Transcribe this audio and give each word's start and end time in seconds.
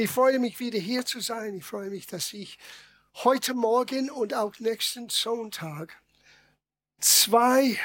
Ich 0.00 0.08
freue 0.08 0.38
mich 0.38 0.60
wieder 0.60 0.78
hier 0.78 1.04
zu 1.04 1.20
sein. 1.20 1.58
Ich 1.58 1.64
freue 1.66 1.90
mich, 1.90 2.06
dass 2.06 2.32
ich 2.32 2.58
heute 3.16 3.52
Morgen 3.52 4.08
und 4.08 4.32
auch 4.32 4.58
nächsten 4.58 5.10
Sonntag 5.10 5.94
zwei 7.00 7.78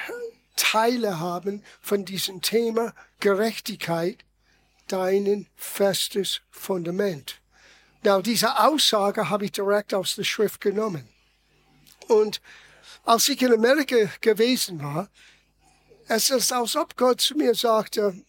Teile 0.55 1.19
haben 1.19 1.61
von 1.81 2.05
diesem 2.05 2.41
Thema 2.41 2.95
Gerechtigkeit, 3.19 4.23
dein 4.87 5.47
festes 5.57 6.39
Fundament. 6.51 7.41
Now, 8.03 8.21
diese 8.21 8.59
Aussage 8.63 9.29
habe 9.29 9.43
ich 9.43 9.51
direkt 9.51 9.93
aus 9.93 10.15
der 10.15 10.23
Schrift 10.23 10.61
genommen. 10.61 11.09
Und 12.07 12.39
als 13.03 13.27
ich 13.27 13.41
in 13.41 13.51
Amerika 13.51 14.09
gewesen 14.21 14.81
war, 14.81 15.09
es 16.07 16.29
ist, 16.29 16.53
als 16.53 16.77
ob 16.77 16.95
Gott 16.95 17.19
zu 17.19 17.35
mir 17.35 17.55
sagte, 17.55 18.23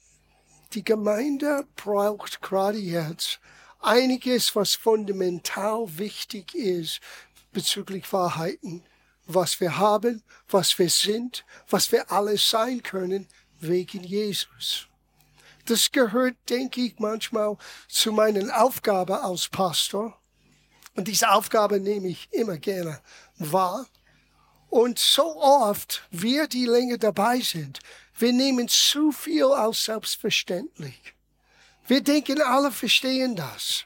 die 0.73 0.83
Gemeinde 0.83 1.69
braucht 1.77 2.43
gerade 2.43 2.79
jetzt 2.79 3.39
einiges, 3.87 4.55
was 4.57 4.75
fundamental 4.75 5.87
wichtig 5.99 6.55
ist 6.55 7.01
bezüglich 7.53 8.13
Wahrheiten, 8.13 8.83
was 9.27 9.61
wir 9.61 9.79
haben, 9.79 10.23
was 10.49 10.79
wir 10.79 10.91
sind, 10.91 11.45
was 11.69 11.91
wir 11.93 12.11
alles 12.11 12.51
sein 12.51 12.83
können 12.83 13.27
wegen 13.61 14.05
Jesus. 14.05 14.89
Das 15.65 15.91
gehört, 15.91 16.37
denke 16.49 16.83
ich, 16.83 16.99
manchmal 16.99 17.57
zu 17.89 18.13
meiner 18.13 18.63
Aufgabe 18.63 19.23
als 19.23 19.49
Pastor. 19.49 20.17
Und 20.95 21.09
diese 21.09 21.31
Aufgabe 21.31 21.81
nehme 21.81 22.09
ich 22.09 22.29
immer 22.33 22.57
gerne 22.57 23.01
wahr. 23.39 23.87
Und 24.69 24.99
so 24.99 25.41
oft 25.41 26.07
wir, 26.11 26.47
die 26.47 26.67
länger 26.67 26.99
dabei 26.99 27.41
sind, 27.41 27.81
wir 28.19 28.33
nehmen 28.33 28.69
zu 28.69 29.13
viel 29.13 29.47
als 29.47 29.85
selbstverständlich. 29.85 31.16
Wir 31.87 32.03
denken, 32.03 32.41
alle 32.43 32.73
verstehen 32.73 33.37
das. 33.37 33.85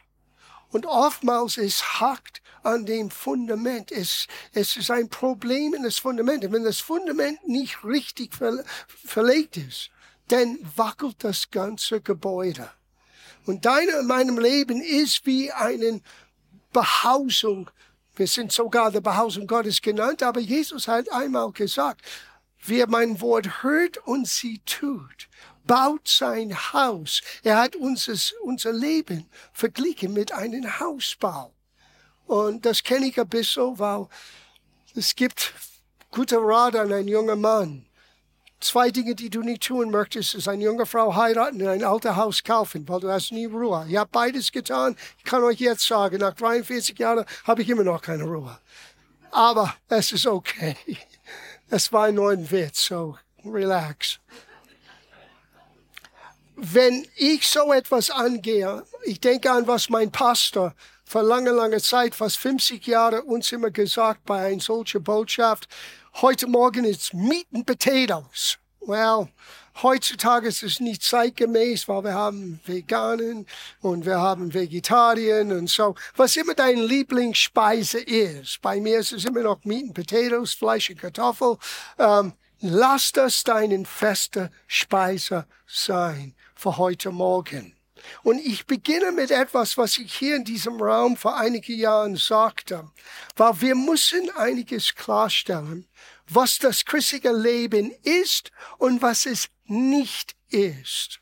Und 0.70 0.86
oftmals 0.86 1.58
es 1.58 2.00
hakt 2.00 2.42
an 2.62 2.86
dem 2.86 3.10
Fundament. 3.10 3.90
Es, 3.90 4.26
es 4.52 4.76
ist 4.76 4.90
ein 4.90 5.08
Problem 5.08 5.74
in 5.74 5.82
das 5.82 5.98
Fundament. 5.98 6.44
Und 6.44 6.52
wenn 6.52 6.64
das 6.64 6.80
Fundament 6.80 7.46
nicht 7.48 7.84
richtig 7.84 8.34
ver, 8.34 8.64
verlegt 8.86 9.56
ist, 9.56 9.90
dann 10.28 10.58
wackelt 10.76 11.16
das 11.24 11.50
ganze 11.50 12.00
Gebäude. 12.00 12.70
Und 13.46 13.64
deine 13.64 13.92
in 13.92 14.06
meinem 14.06 14.38
Leben 14.38 14.80
ist 14.80 15.26
wie 15.26 15.50
eine 15.50 16.00
Behausung 16.72 17.70
wir 18.20 18.26
sind 18.26 18.52
sogar 18.52 18.90
der 18.90 19.00
Behausung 19.00 19.46
Gottes 19.46 19.80
genannt, 19.80 20.22
aber 20.22 20.40
Jesus 20.40 20.88
hat 20.88 21.10
einmal 21.10 21.52
gesagt, 21.52 22.02
wer 22.66 22.86
mein 22.86 23.18
Wort 23.22 23.62
hört 23.62 23.96
und 24.06 24.28
sie 24.28 24.60
tut, 24.66 25.28
baut 25.70 26.08
sein 26.08 26.52
Haus. 26.72 27.22
Er 27.44 27.58
hat 27.58 27.76
unser, 27.76 28.14
unser 28.42 28.72
Leben 28.72 29.26
verglichen 29.52 30.12
mit 30.12 30.32
einem 30.32 30.80
Hausbau. 30.80 31.52
Und 32.26 32.66
das 32.66 32.82
kenne 32.82 33.06
ich 33.06 33.20
ein 33.20 33.28
bisschen, 33.28 33.78
weil 33.78 34.08
es 34.96 35.14
gibt 35.14 35.54
gute 36.10 36.38
Rat 36.38 36.74
an 36.74 36.92
einen 36.92 37.06
jungen 37.06 37.40
Mann. 37.40 37.86
Zwei 38.58 38.90
Dinge, 38.90 39.14
die 39.14 39.30
du 39.30 39.42
nicht 39.42 39.62
tun 39.62 39.92
möchtest, 39.92 40.34
ist 40.34 40.48
eine 40.48 40.64
junge 40.64 40.86
Frau 40.86 41.14
heiraten 41.14 41.62
und 41.62 41.68
ein 41.68 41.84
altes 41.84 42.16
Haus 42.16 42.42
kaufen, 42.42 42.86
weil 42.88 42.98
du 42.98 43.08
hast 43.08 43.30
nie 43.30 43.46
Ruhe. 43.46 43.86
Ich 43.88 43.96
habe 43.96 44.10
beides 44.10 44.50
getan. 44.50 44.96
Ich 45.18 45.24
kann 45.24 45.44
euch 45.44 45.60
jetzt 45.60 45.86
sagen, 45.86 46.18
nach 46.18 46.34
43 46.34 46.98
Jahren 46.98 47.24
habe 47.44 47.62
ich 47.62 47.68
immer 47.68 47.84
noch 47.84 48.02
keine 48.02 48.24
Ruhe. 48.24 48.58
Aber 49.30 49.76
es 49.88 50.10
ist 50.10 50.26
okay. 50.26 50.76
Es 51.72 51.92
war 51.92 52.06
ein 52.06 52.50
Witz, 52.50 52.86
so 52.86 53.16
relax. 53.44 54.18
Wenn 56.62 57.06
ich 57.16 57.48
so 57.48 57.72
etwas 57.72 58.10
angehe, 58.10 58.84
ich 59.04 59.18
denke 59.18 59.50
an, 59.50 59.66
was 59.66 59.88
mein 59.88 60.12
Pastor 60.12 60.74
vor 61.06 61.22
langer, 61.22 61.52
langer 61.52 61.80
Zeit, 61.80 62.14
fast 62.14 62.36
50 62.36 62.86
Jahre, 62.86 63.22
uns 63.22 63.50
immer 63.50 63.70
gesagt 63.70 64.26
bei 64.26 64.44
einer 64.44 64.60
solchen 64.60 65.02
Botschaft, 65.02 65.68
heute 66.20 66.46
Morgen 66.46 66.84
ist 66.84 67.14
Meat 67.14 67.46
and 67.54 67.64
Potatoes. 67.64 68.58
Well, 68.80 69.28
heutzutage 69.82 70.48
ist 70.48 70.62
es 70.62 70.80
nicht 70.80 71.02
zeitgemäß, 71.02 71.88
weil 71.88 72.04
wir 72.04 72.12
haben 72.12 72.60
Veganen 72.66 73.46
und 73.80 74.04
wir 74.04 74.18
haben 74.18 74.52
Vegetarien 74.52 75.52
und 75.52 75.70
so. 75.70 75.94
Was 76.16 76.36
immer 76.36 76.52
dein 76.52 76.76
Lieblingsspeise 76.76 78.00
ist. 78.00 78.60
Bei 78.60 78.78
mir 78.80 78.98
ist 78.98 79.12
es 79.12 79.24
immer 79.24 79.40
noch 79.40 79.64
Meat 79.64 79.84
and 79.84 79.94
Potatoes, 79.94 80.52
Fleisch 80.52 80.90
und 80.90 81.00
Kartoffel. 81.00 81.56
Ähm, 81.98 82.34
lass 82.60 83.12
das 83.12 83.44
deinen 83.44 83.86
feste 83.86 84.50
Speise 84.66 85.46
sein 85.66 86.34
für 86.60 86.76
heute 86.76 87.10
Morgen. 87.10 87.74
Und 88.22 88.38
ich 88.38 88.66
beginne 88.66 89.12
mit 89.12 89.30
etwas, 89.30 89.78
was 89.78 89.96
ich 89.96 90.12
hier 90.12 90.36
in 90.36 90.44
diesem 90.44 90.80
Raum 90.80 91.16
vor 91.16 91.38
einigen 91.38 91.78
Jahren 91.78 92.16
sagte, 92.16 92.90
weil 93.36 93.60
wir 93.62 93.74
müssen 93.74 94.30
einiges 94.36 94.94
klarstellen, 94.94 95.86
was 96.28 96.58
das 96.58 96.84
christliche 96.84 97.32
Leben 97.32 97.92
ist 98.02 98.52
und 98.76 99.00
was 99.00 99.24
es 99.24 99.48
nicht 99.64 100.36
ist. 100.50 101.20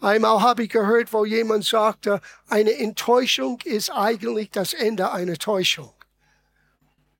Einmal 0.00 0.40
habe 0.40 0.64
ich 0.64 0.70
gehört, 0.70 1.12
wo 1.12 1.26
jemand 1.26 1.64
sagte, 1.64 2.20
eine 2.48 2.72
Enttäuschung 2.72 3.60
ist 3.64 3.90
eigentlich 3.90 4.50
das 4.50 4.72
Ende 4.72 5.12
einer 5.12 5.36
Täuschung. 5.36 5.92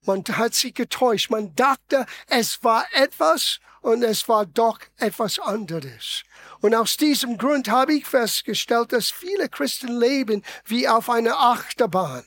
Man 0.06 0.22
hat 0.24 0.54
sich 0.54 0.74
getäuscht. 0.74 1.30
Man 1.30 1.54
dachte, 1.54 2.06
es 2.28 2.62
war 2.62 2.86
etwas 2.92 3.60
und 3.80 4.02
es 4.02 4.28
war 4.28 4.46
doch 4.46 4.78
etwas 4.98 5.38
anderes. 5.38 6.24
Und 6.64 6.74
aus 6.74 6.96
diesem 6.96 7.36
Grund 7.36 7.68
habe 7.68 7.92
ich 7.92 8.06
festgestellt, 8.06 8.94
dass 8.94 9.10
viele 9.10 9.50
Christen 9.50 10.00
leben 10.00 10.42
wie 10.64 10.88
auf 10.88 11.10
einer 11.10 11.38
Achterbahn. 11.38 12.24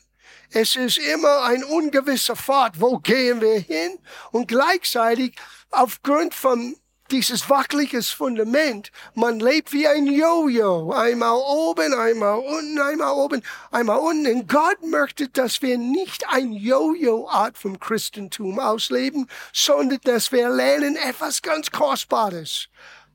Es 0.52 0.76
ist 0.76 1.00
immer 1.00 1.42
ein 1.42 1.64
ungewisser 1.64 2.36
Pfad. 2.36 2.80
Wo 2.80 3.00
gehen 3.00 3.42
wir 3.42 3.58
hin? 3.58 3.98
Und 4.32 4.48
gleichzeitig 4.48 5.36
aufgrund 5.72 6.36
von 6.36 6.76
dieses 7.10 7.50
wackeliges 7.50 8.12
Fundament. 8.12 8.92
Man 9.16 9.40
lebt 9.40 9.74
wie 9.74 9.88
ein 9.88 10.06
Jojo. 10.06 10.92
Einmal 10.92 11.36
oben, 11.36 11.96
einmal 11.96 12.38
unten, 12.38 12.80
einmal 12.80 13.14
oben, 13.14 13.42
einmal 13.72 13.98
unten. 13.98 14.32
Und 14.32 14.48
Gott 14.48 14.84
möchte, 14.84 15.30
dass 15.30 15.64
wir 15.64 15.80
nicht 15.80 16.30
ein 16.30 16.52
Jojo-Art 16.52 17.58
vom 17.58 17.80
Christentum 17.80 18.60
ausleben, 18.60 19.28
sondern 19.52 20.00
dass 20.04 20.32
wir 20.32 20.50
lernen 20.50 20.96
etwas 20.96 21.42
ganz 21.42 21.72
Kostbares. 21.72 22.68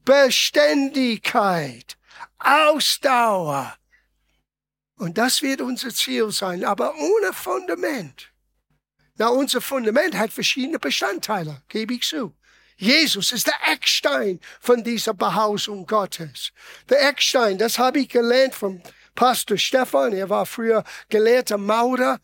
Beständigkeit, 0.05 1.97
Ausdauer. 2.39 3.77
Und 4.97 5.19
das 5.19 5.43
wird 5.43 5.61
unser 5.61 5.91
Ziel 5.91 6.31
sein, 6.31 6.65
aber 6.65 6.95
ohne 6.95 7.33
Fundament. 7.33 8.33
Na, 9.17 9.29
unser 9.29 9.61
Fundament 9.61 10.17
hat 10.17 10.33
verschiedene 10.33 10.79
Bestandteile, 10.79 11.63
gebe 11.69 11.95
ich 11.95 12.03
zu. 12.03 12.35
Jesus 12.77 13.31
ist 13.33 13.47
der 13.47 13.73
Eckstein 13.73 14.41
von 14.61 14.83
dieser 14.83 15.15
Behausung 15.15 15.87
Gottes. 15.87 16.53
Der 16.89 17.09
Eckstein, 17.09 17.59
das 17.59 17.79
habe 17.79 18.01
ich 18.01 18.09
gelernt 18.09 18.55
vom 18.55 18.83
Pastor 19.15 19.59
Stefan. 19.59 20.13
Er 20.13 20.31
war 20.31 20.47
früher 20.47 20.83
gelehrter 21.09 21.59
Maurer. 21.59 22.19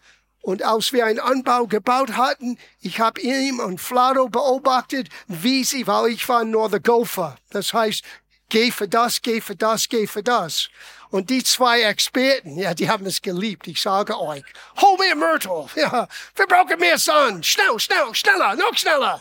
Und 0.48 0.62
als 0.62 0.94
wir 0.94 1.04
einen 1.04 1.20
Anbau 1.20 1.66
gebaut 1.66 2.16
hatten, 2.16 2.59
ich 2.81 3.00
habe 3.00 3.20
ihn 3.20 3.60
und 3.60 3.82
Flaro 3.82 4.31
beobachtet, 4.31 5.10
wie 5.26 5.62
sie, 5.62 5.86
weil 5.86 6.09
ich 6.09 6.26
war 6.26 6.42
nur 6.42 6.70
der 6.70 6.81
Gopher. 6.81 7.36
Das 7.50 7.75
heißt, 7.75 8.03
geh 8.48 8.70
für 8.70 8.88
das, 8.88 9.20
geh 9.20 9.42
für 9.42 9.56
das, 9.56 9.91
geh 9.91 10.06
für 10.06 10.22
das. 10.22 10.70
Und 11.10 11.28
die 11.28 11.44
zwei 11.44 11.82
Experten, 11.82 12.56
ja, 12.56 12.72
die 12.72 12.88
haben 12.88 13.04
es 13.04 13.20
geliebt. 13.20 13.69
Ich 13.69 13.82
sage 13.82 14.19
euch, 14.19 14.42
hol 14.81 14.97
mir 14.97 15.14
Myrtle. 15.16 15.66
Ja, 15.76 16.08
wir 16.34 16.47
brauchen 16.47 16.81
mehr 16.81 16.97
Sonne. 16.97 17.44
Schnell, 17.44 17.78
schnell, 17.78 18.14
schneller, 18.14 18.56
noch 18.56 18.75
schneller. 18.75 19.20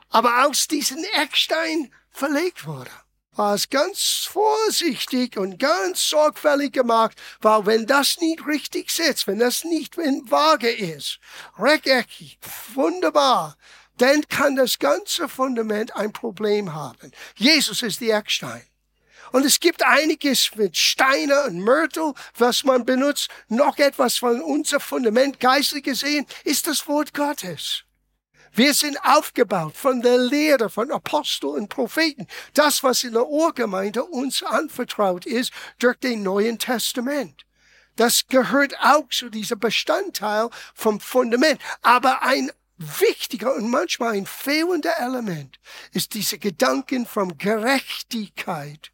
Aber 0.09 0.35
als 0.35 0.67
diesen 0.67 1.05
Eckstein 1.23 1.95
verlegt 2.11 2.67
wurde, 2.67 2.91
war 3.37 3.55
es 3.55 3.69
ganz 3.69 4.27
vorsichtig 4.31 5.37
und 5.37 5.59
ganz 5.59 6.09
sorgfältig 6.09 6.73
gemacht, 6.73 7.17
weil 7.41 7.67
wenn 7.67 7.87
das 7.87 8.19
nicht 8.19 8.47
richtig 8.47 8.91
sitzt, 8.91 9.27
wenn 9.27 9.39
das 9.39 9.65
nicht 9.65 9.97
in 9.99 10.31
Waage 10.31 10.71
ist, 10.71 11.19
rechteckig, 11.59 12.39
wunderbar, 12.75 13.57
dann 13.99 14.27
kann 14.29 14.57
das 14.57 14.79
ganze 14.79 15.29
Fundament 15.29 15.95
ein 15.97 16.13
Problem 16.13 16.75
haben. 16.75 17.13
Jesus 17.37 17.83
ist 17.83 18.01
die 18.01 18.11
Eckstein. 18.11 18.63
Und 19.33 19.45
es 19.45 19.59
gibt 19.59 19.83
einiges 19.83 20.55
mit 20.55 20.77
Steine 20.77 21.45
und 21.45 21.61
Mörtel, 21.61 22.15
was 22.39 22.65
man 22.65 22.85
benutzt. 22.85 23.29
Noch 23.49 23.77
etwas 23.79 24.19
von 24.19 24.41
unser 24.41 24.81
Fundament 24.81 25.41
geistlich 25.41 25.83
gesehen 25.83 26.27
ist 26.45 26.67
das 26.67 26.87
Wort 26.87 27.13
Gottes. 27.13 27.86
Wir 28.57 28.73
sind 28.73 28.97
aufgebaut 29.05 29.77
von 29.77 30.01
der 30.01 30.17
Lehre 30.17 30.71
von 30.71 30.91
Aposteln 30.91 31.53
und 31.53 31.69
Propheten. 31.69 32.27
Das, 32.55 32.83
was 32.83 33.05
in 33.05 33.13
der 33.13 33.29
Urgemeinde 33.29 34.03
uns 34.03 34.43
anvertraut 34.43 35.27
ist 35.27 35.53
durch 35.79 35.99
den 35.99 36.23
Neuen 36.23 36.59
Testament. 36.59 37.45
Das 37.97 38.27
gehört 38.29 38.75
auch 38.81 39.11
zu 39.11 39.29
diesem 39.29 39.59
Bestandteil 39.59 40.49
vom 40.75 41.01
Fundament. 41.01 41.61
Aber 41.83 42.23
ein 42.23 42.51
wichtiger 42.79 43.55
und 43.55 43.69
manchmal 43.69 44.15
ein 44.15 44.25
fehlender 44.25 44.99
Element 45.01 45.61
ist 45.93 46.15
diese 46.15 46.39
Gedanken 46.39 47.05
von 47.05 47.37
Gerechtigkeit 47.37 48.91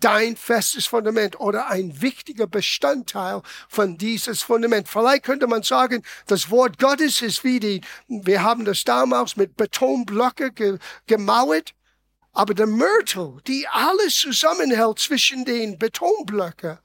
dein 0.00 0.36
festes 0.36 0.86
Fundament 0.86 1.40
oder 1.40 1.68
ein 1.68 2.00
wichtiger 2.02 2.46
Bestandteil 2.46 3.42
von 3.68 3.96
dieses 3.96 4.42
Fundament. 4.42 4.88
Vielleicht 4.88 5.24
könnte 5.24 5.46
man 5.46 5.62
sagen, 5.62 6.02
das 6.26 6.50
Wort 6.50 6.78
Gottes 6.78 7.22
ist 7.22 7.44
wie 7.44 7.60
die, 7.60 7.80
wir 8.08 8.42
haben 8.42 8.64
das 8.64 8.84
damals 8.84 9.36
mit 9.36 9.56
Betonblöcke 9.56 10.52
ge, 10.52 10.78
gemauert, 11.06 11.74
aber 12.32 12.52
der 12.52 12.66
Mörtel, 12.66 13.38
die 13.46 13.66
alles 13.68 14.16
zusammenhält 14.16 14.98
zwischen 14.98 15.44
den 15.46 15.78
Betonblöcken, 15.78 16.78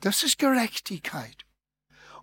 das 0.00 0.22
ist 0.22 0.38
Gerechtigkeit. 0.38 1.44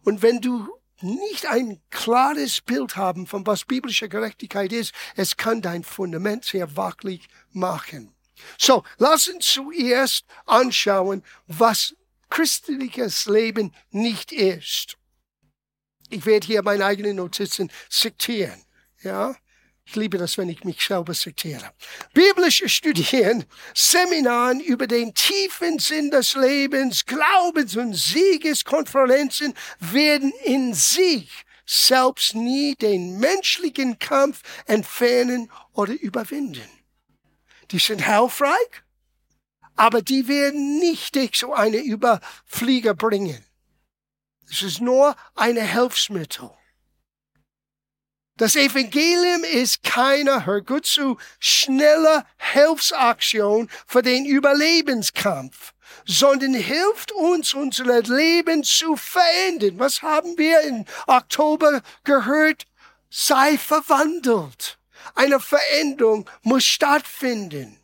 Und 0.04 0.22
wenn 0.22 0.40
du 0.40 0.70
nicht 1.02 1.48
ein 1.48 1.82
klares 1.90 2.62
Bild 2.62 2.96
haben 2.96 3.28
von 3.28 3.46
was 3.46 3.66
biblische 3.66 4.08
Gerechtigkeit 4.08 4.72
ist, 4.72 4.94
es 5.16 5.36
kann 5.36 5.62
dein 5.62 5.84
Fundament 5.84 6.46
sehr 6.46 6.78
wackelig 6.78 7.28
machen. 7.52 8.14
So, 8.58 8.84
lass 8.98 9.28
uns 9.28 9.46
zuerst 9.46 10.26
anschauen, 10.46 11.24
was 11.48 11.96
christliches 12.30 13.26
Leben 13.26 13.74
nicht 13.92 14.32
ist. 14.32 14.98
Ich 16.10 16.26
werde 16.26 16.48
hier 16.48 16.64
meine 16.64 16.86
eigenen 16.86 17.18
Notizen 17.18 17.72
zitieren. 17.90 18.62
Ja, 19.02 19.36
ich 19.86 19.96
liebe 19.96 20.18
das, 20.18 20.38
wenn 20.38 20.50
ich 20.50 20.64
mich 20.64 20.82
selber 20.82 21.14
zitiere. 21.14 21.72
Biblische 22.14 22.70
Studien, 22.70 23.46
Seminaren 23.74 24.60
über 24.60 24.88
den 24.88 25.14
tiefen 25.14 25.80
Sinn 25.80 26.12
des 26.12 26.36
Lebens, 26.36 27.06
Glaubens- 27.06 27.76
und 27.76 27.94
Siegeskonferenzen 27.94 29.54
werden 29.80 30.32
in 30.44 30.74
sich 30.74 31.30
selbst 31.66 32.36
nie 32.36 32.76
den 32.76 33.20
menschlichen 33.20 33.98
Kampf 34.00 34.42
entfernen 34.66 35.52
oder 35.74 35.94
überwinden. 35.94 36.81
Die 37.72 37.80
sind 37.80 38.06
hilfreich, 38.06 38.84
aber 39.76 40.02
die 40.02 40.28
werden 40.28 40.80
nicht 40.80 41.16
dich 41.16 41.38
so 41.38 41.54
eine 41.54 41.78
Überflieger 41.78 42.94
bringen. 42.94 43.46
Es 44.50 44.62
ist 44.62 44.82
nur 44.82 45.16
eine 45.36 45.62
Hilfsmittel. 45.62 46.52
Das 48.36 48.56
Evangelium 48.56 49.44
ist 49.44 49.84
keine, 49.84 50.46
hör 50.46 50.62
gut 50.62 50.86
zu, 50.86 51.18
schnelle 51.40 52.26
Hilfsaktion 52.38 53.70
für 53.86 54.02
den 54.02 54.26
Überlebenskampf, 54.26 55.74
sondern 56.06 56.54
hilft 56.54 57.12
uns, 57.12 57.54
unser 57.54 58.02
Leben 58.02 58.64
zu 58.64 58.96
verändern. 58.96 59.80
Was 59.80 60.02
haben 60.02 60.38
wir 60.38 60.62
im 60.62 60.86
Oktober 61.08 61.82
gehört? 62.04 62.66
Sei 63.10 63.58
verwandelt. 63.58 64.81
Eine 65.16 65.40
Veränderung 65.40 66.30
muss 66.44 66.64
stattfinden. 66.66 67.78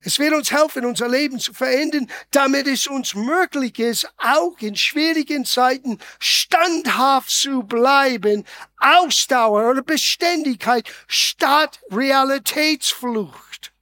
Es 0.00 0.20
wird 0.20 0.34
uns 0.34 0.52
helfen, 0.52 0.84
unser 0.84 1.08
Leben 1.08 1.40
zu 1.40 1.52
verändern, 1.52 2.08
damit 2.30 2.68
es 2.68 2.86
uns 2.86 3.16
möglich 3.16 3.76
ist, 3.80 4.08
auch 4.18 4.56
in 4.60 4.76
schwierigen 4.76 5.44
Zeiten 5.44 5.98
standhaft 6.20 7.30
zu 7.30 7.64
bleiben, 7.64 8.44
Ausdauer 8.78 9.68
oder 9.70 9.82
Beständigkeit 9.82 10.88
statt 11.08 11.80
Realitätsflucht. 11.90 13.72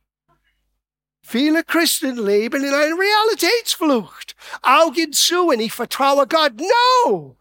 Viele 1.27 1.63
Christen 1.65 2.17
leben 2.17 2.65
in 2.65 2.73
einer 2.73 2.97
Realitätsflucht. 2.97 4.35
Augen 4.63 5.13
zu 5.13 5.49
und 5.49 5.61
ich 5.61 5.73
vertraue 5.73 6.27
Gott. 6.27 6.53
No! 7.07 7.37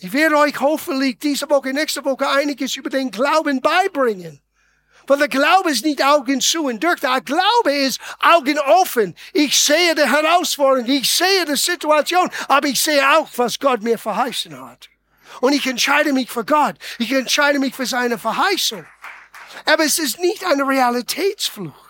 Ich 0.00 0.12
werde 0.12 0.36
euch 0.36 0.60
hoffentlich 0.60 1.18
diese 1.18 1.48
Woche, 1.48 1.72
nächste 1.72 2.04
Woche 2.04 2.28
einiges 2.28 2.76
über 2.76 2.90
den 2.90 3.10
Glauben 3.10 3.60
beibringen. 3.60 4.40
Weil 5.06 5.18
der 5.18 5.28
Glaube 5.28 5.70
ist 5.70 5.84
nicht 5.84 6.04
Augen 6.04 6.40
zu 6.40 6.64
und 6.64 6.82
durch. 6.82 7.00
Der 7.00 7.20
Glaube 7.20 7.72
ist 7.72 8.00
Augen 8.20 8.58
offen. 8.58 9.14
Ich 9.32 9.58
sehe 9.58 9.94
die 9.94 10.02
Herausforderung, 10.02 10.90
ich 10.90 11.10
sehe 11.10 11.44
die 11.46 11.56
Situation, 11.56 12.28
aber 12.48 12.66
ich 12.66 12.80
sehe 12.80 13.08
auch, 13.16 13.28
was 13.36 13.58
Gott 13.58 13.82
mir 13.82 13.98
verheißen 13.98 14.60
hat. 14.60 14.88
Und 15.40 15.52
ich 15.52 15.66
entscheide 15.66 16.12
mich 16.12 16.30
für 16.30 16.44
Gott. 16.44 16.76
Ich 16.98 17.12
entscheide 17.12 17.58
mich 17.58 17.74
für 17.74 17.86
seine 17.86 18.18
Verheißung. 18.18 18.84
Aber 19.64 19.84
es 19.84 19.98
ist 19.98 20.18
nicht 20.18 20.44
eine 20.44 20.66
Realitätsflucht. 20.66 21.85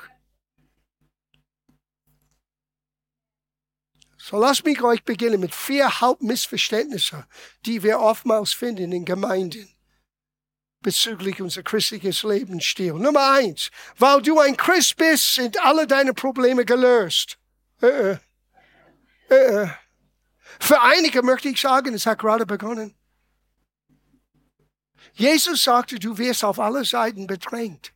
So 4.28 4.36
lasst 4.40 4.64
mich 4.64 4.82
euch 4.82 5.04
beginnen 5.04 5.38
mit 5.38 5.54
vier 5.54 6.00
Hauptmissverständnissen, 6.00 7.24
die 7.64 7.84
wir 7.84 8.00
oftmals 8.00 8.52
finden 8.52 8.90
in 8.90 9.04
Gemeinden 9.04 9.68
bezüglich 10.80 11.40
unser 11.40 11.62
christliches 11.62 12.24
Lebensstil. 12.24 12.94
Nummer 12.94 13.30
eins, 13.34 13.70
weil 13.98 14.20
du 14.22 14.40
ein 14.40 14.56
Christ 14.56 14.96
bist, 14.96 15.36
sind 15.36 15.62
alle 15.62 15.86
deine 15.86 16.12
Probleme 16.12 16.64
gelöst. 16.64 17.38
Äh, 17.80 17.86
äh, 17.86 18.18
äh. 19.30 19.62
äh. 19.62 19.68
Für 20.58 20.82
einige 20.82 21.22
möchte 21.22 21.48
ich 21.48 21.60
sagen, 21.60 21.94
es 21.94 22.04
hat 22.04 22.18
gerade 22.18 22.46
begonnen. 22.46 22.96
Jesus 25.12 25.62
sagte, 25.62 26.00
du 26.00 26.18
wirst 26.18 26.42
auf 26.42 26.58
alle 26.58 26.84
Seiten 26.84 27.28
bedrängt. 27.28 27.92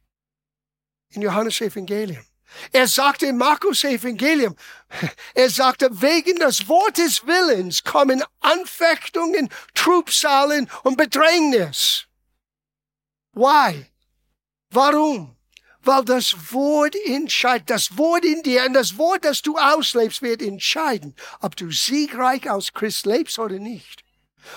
In 1.11 1.23
Johannes 1.23 1.61
Evangelium. 1.61 2.25
Er 2.73 2.87
sagte 2.87 3.27
im 3.27 3.39
Markus 3.39 3.85
Evangelium, 3.85 4.57
er 5.35 5.51
sagte, 5.51 5.89
wegen 6.01 6.39
des 6.39 6.69
Wortes 6.69 7.27
Willens 7.27 7.85
kommen 7.85 8.23
Anfechtungen, 8.41 9.49
Trubsalen 9.75 10.71
und 10.83 10.97
Bedrängnis. 10.97 12.07
Why? 13.33 13.87
Warum? 14.71 15.37
Weil 15.83 16.05
das 16.05 16.53
Wort 16.53 16.95
entscheidet, 17.07 17.71
das 17.71 17.97
Wort 17.97 18.25
in 18.25 18.43
dir 18.43 18.65
und 18.67 18.75
das 18.75 18.99
Wort, 18.99 19.25
das 19.25 19.41
du 19.41 19.57
auslebst, 19.57 20.21
wird 20.21 20.43
entscheiden, 20.43 21.15
ob 21.41 21.57
du 21.57 21.71
siegreich 21.71 22.51
als 22.51 22.73
Christ 22.73 23.07
lebst 23.07 23.39
oder 23.39 23.59
nicht. 23.59 24.05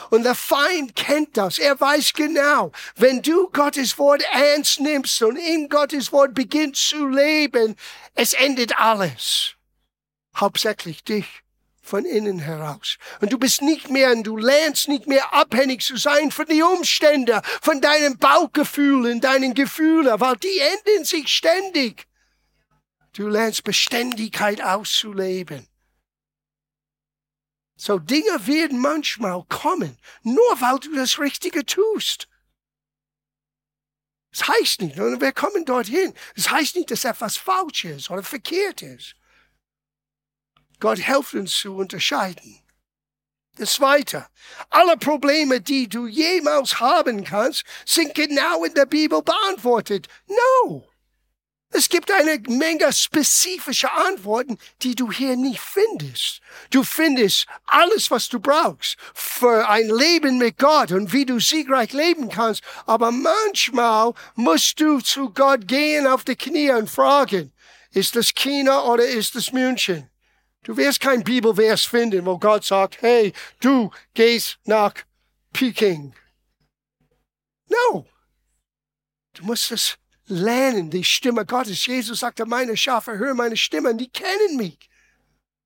Und 0.09 0.24
der 0.24 0.35
Feind 0.35 0.95
kennt 0.95 1.38
das. 1.38 1.59
Er 1.59 1.80
weiß 1.80 2.13
genau, 2.13 2.71
wenn 2.95 3.21
du 3.21 3.50
Gottes 3.50 3.97
Wort 3.97 4.24
ernst 4.31 4.80
nimmst 4.80 5.21
und 5.21 5.38
in 5.38 5.69
Gottes 5.69 6.12
Wort 6.12 6.33
beginnst 6.33 6.89
zu 6.89 7.07
leben, 7.07 7.75
es 8.15 8.33
endet 8.33 8.77
alles. 8.80 9.56
Hauptsächlich 10.35 11.03
dich 11.03 11.44
von 11.83 12.06
innen 12.06 12.39
heraus. 12.39 12.97
Und 13.19 13.33
du 13.33 13.38
bist 13.38 13.62
nicht 13.62 13.89
mehr, 13.89 14.12
und 14.12 14.24
du 14.24 14.38
lernst 14.38 14.88
nicht 14.88 15.06
mehr 15.06 15.33
abhängig 15.33 15.81
zu 15.81 15.97
sein 15.97 16.31
von 16.31 16.45
den 16.45 16.63
Umständen, 16.63 17.41
von 17.62 17.81
deinen 17.81 18.18
Bauchgefühlen, 18.18 19.19
deinen 19.19 19.53
Gefühlen, 19.53 20.19
weil 20.19 20.38
die 20.38 20.59
enden 20.59 21.03
sich 21.03 21.27
ständig. 21.27 22.07
Du 23.15 23.27
lernst 23.27 23.63
Beständigkeit 23.63 24.63
auszuleben. 24.63 25.68
So 27.85 28.00
Dinge 28.00 28.47
werden 28.47 28.80
manchmal 28.80 29.44
kommen, 29.49 29.97
nur 30.21 30.61
weil 30.61 30.80
du 30.80 30.95
das 30.95 31.19
Richtige 31.19 31.66
tust. 31.66 32.30
Das 34.31 34.47
heißt 34.47 34.81
nicht, 34.83 34.95
wir 34.95 35.31
kommen 35.33 35.66
dorthin. 35.66 36.13
Das 36.37 36.49
heißt 36.49 36.78
nicht, 36.78 36.92
dass 36.92 37.04
etwas 37.04 37.35
falsch 37.35 37.83
ist 37.83 38.09
oder 38.09 38.23
verkehrt 38.23 38.83
ist. 38.83 39.16
Gott 40.80 40.99
hilft 40.99 41.33
uns 41.33 41.57
zu 41.57 41.75
unterscheiden. 41.75 42.63
Das 43.57 43.73
Zweite, 43.73 44.28
alle 44.69 44.95
Probleme, 44.95 45.59
die 45.59 45.90
du 45.90 46.07
jemals 46.07 46.80
haben 46.80 47.25
kannst, 47.25 47.66
sind 47.85 48.16
genau 48.16 48.63
in 48.63 48.73
der 48.75 48.85
Bibel 48.85 49.21
beantwortet. 49.21 50.07
No! 50.28 50.87
Es 51.75 51.89
gibt 51.89 52.11
eine 52.11 52.39
Menge 52.47 52.94
spezifische 52.94 53.92
Antworten, 53.92 54.59
die 54.83 54.94
du 54.94 55.11
hier 55.11 55.35
nicht 55.35 55.59
findest. 55.59 56.39
Du 56.69 56.83
findest 56.83 57.47
alles, 57.65 58.11
was 58.11 58.30
du 58.30 58.39
brauchst 58.39 58.95
für 59.15 59.68
ein 59.68 59.89
Leben 59.89 60.37
mit 60.37 60.59
Gott 60.59 60.92
und 60.92 61.11
wie 61.13 61.25
du 61.25 61.39
siegreich 61.39 61.92
leben 61.92 62.30
kannst. 62.30 62.61
Aber 62.85 63.11
manchmal 63.11 64.13
musst 64.35 64.80
du 64.80 64.99
zu 64.99 65.31
Gott 65.31 65.68
gehen 65.68 66.06
auf 66.06 66.23
die 66.23 66.35
Knie 66.35 66.69
und 66.69 66.92
fragen, 66.92 67.51
ist 67.92 68.15
das 68.15 68.33
China 68.35 68.83
oder 68.83 69.06
ist 69.06 69.35
das 69.35 69.51
München? 69.51 70.09
Du 70.63 70.77
wirst 70.77 70.99
kein 70.99 71.23
Bibelvers 71.23 71.85
finden, 71.85 72.25
wo 72.27 72.37
Gott 72.37 72.63
sagt, 72.65 73.01
hey, 73.01 73.33
du 73.59 73.89
gehst 74.13 74.59
nach 74.65 74.94
Peking. 75.51 76.13
No. 77.68 78.06
Du 79.33 79.44
musst 79.44 79.71
es 79.71 79.97
lernen, 80.27 80.89
die 80.89 81.03
Stimme 81.03 81.45
Gottes. 81.45 81.85
Jesus 81.85 82.19
sagte, 82.19 82.45
meine 82.45 82.77
Schafe 82.77 83.18
hören 83.18 83.37
meine 83.37 83.57
Stimme, 83.57 83.95
die 83.95 84.09
kennen 84.09 84.57
mich. 84.57 84.89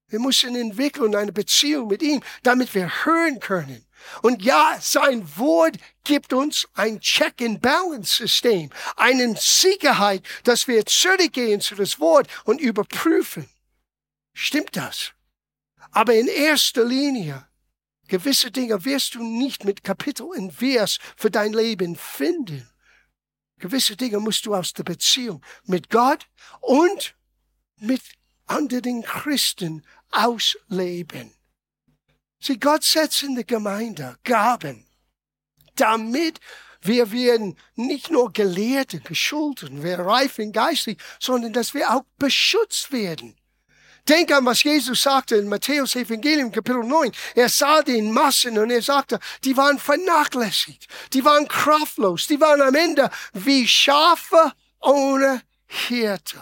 Wir 0.10 0.20
müssen 0.20 0.56
entwickeln 0.56 1.16
eine 1.16 1.34
Beziehung 1.34 1.90
mit 1.90 2.02
ihm, 2.02 2.22
damit 2.44 2.74
wir 2.74 3.06
hören 3.06 3.40
können. 3.40 3.86
Und 4.22 4.42
ja, 4.42 4.78
sein 4.80 5.28
Wort 5.38 5.76
gibt 6.06 6.32
uns 6.32 6.68
ein 6.76 7.02
Check-and-Balance-System, 7.02 8.70
eine 8.96 9.36
Sicherheit, 9.38 10.24
dass 10.44 10.68
wir 10.68 10.86
zurückgehen 10.86 11.60
zu 11.60 11.76
das 11.76 12.00
Wort 12.00 12.28
und 12.46 12.62
überprüfen. 12.62 13.50
Stimmt 14.34 14.78
das? 14.78 15.12
Aber 15.92 16.14
in 16.14 16.28
erster 16.28 16.86
Linie, 16.86 17.46
gewisse 18.08 18.52
Dinge 18.52 18.86
wirst 18.86 19.16
du 19.16 19.24
nicht 19.24 19.66
mit 19.66 19.84
Kapitel 19.84 20.24
und 20.24 20.52
Vers 20.52 21.00
für 21.18 21.32
dein 21.32 21.54
Leben 21.54 21.96
finden. 21.96 22.70
Gewisse 23.60 23.96
Dinge 23.96 24.20
musst 24.20 24.46
du 24.46 24.54
aus 24.54 24.74
der 24.74 24.84
Beziehung 24.84 25.44
mit 25.66 25.90
Gott 25.90 26.28
und 26.62 27.16
mit 27.80 28.02
unter 28.48 28.82
den 28.82 29.04
Christen 29.04 29.84
ausleben. 30.12 31.34
Sie, 32.40 32.60
Gott 32.60 32.84
setzt 32.84 33.24
in 33.24 33.36
der 33.36 33.44
Gemeinde 33.44 34.18
Gaben, 34.24 34.86
damit 35.76 36.40
wir 36.82 37.12
werden 37.12 37.58
nicht 37.76 38.12
nur 38.12 38.32
gelehrt 38.32 38.94
und 38.94 39.06
geschult 39.06 39.64
und 39.64 39.84
wir 39.84 40.00
reifen 40.00 40.52
geistlich, 40.52 40.98
sondern 41.20 41.54
dass 41.54 41.74
wir 41.74 41.94
auch 41.94 42.04
beschützt 42.18 42.92
werden. 42.92 43.36
Denk 44.08 44.32
an, 44.32 44.46
was 44.46 44.64
Jesus 44.64 45.02
sagte 45.02 45.36
in 45.36 45.50
Matthäus 45.50 45.96
Evangelium 45.96 46.52
Kapitel 46.52 46.84
9. 46.84 47.12
Er 47.36 47.50
sah 47.50 47.82
den 47.82 48.14
Massen 48.14 48.58
und 48.58 48.72
er 48.72 48.82
sagte, 48.82 49.20
die 49.44 49.58
waren 49.58 49.78
vernachlässigt, 49.78 50.88
die 51.12 51.26
waren 51.26 51.48
kraftlos, 51.48 52.28
die 52.28 52.40
waren 52.40 52.62
am 52.62 52.76
Ende 52.76 53.10
wie 53.34 53.68
Schafe 53.68 54.54
ohne 54.80 55.42
Hirte. 55.66 56.40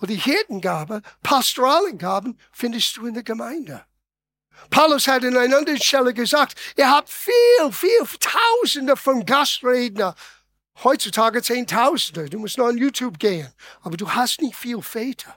Und 0.00 0.08
die 0.08 0.16
Hirtengabe, 0.16 1.02
pastoralen 1.22 1.98
Gaben, 1.98 2.38
findest 2.50 2.96
du 2.96 3.06
in 3.06 3.14
der 3.14 3.22
Gemeinde. 3.22 3.84
Paulus 4.70 5.06
hat 5.06 5.22
in 5.22 5.36
einer 5.36 5.58
anderen 5.58 5.80
Stelle 5.80 6.14
gesagt, 6.14 6.58
ihr 6.76 6.90
habt 6.90 7.10
viel, 7.10 7.72
viel, 7.72 7.90
Tausende 8.18 8.96
von 8.96 9.24
Gastredner. 9.24 10.14
Heutzutage 10.82 11.42
Zehntausende. 11.42 12.28
Du 12.28 12.38
musst 12.38 12.58
noch 12.58 12.66
on 12.66 12.76
YouTube 12.76 13.18
gehen. 13.18 13.52
Aber 13.82 13.96
du 13.96 14.10
hast 14.10 14.40
nicht 14.40 14.56
viel 14.56 14.82
Väter. 14.82 15.36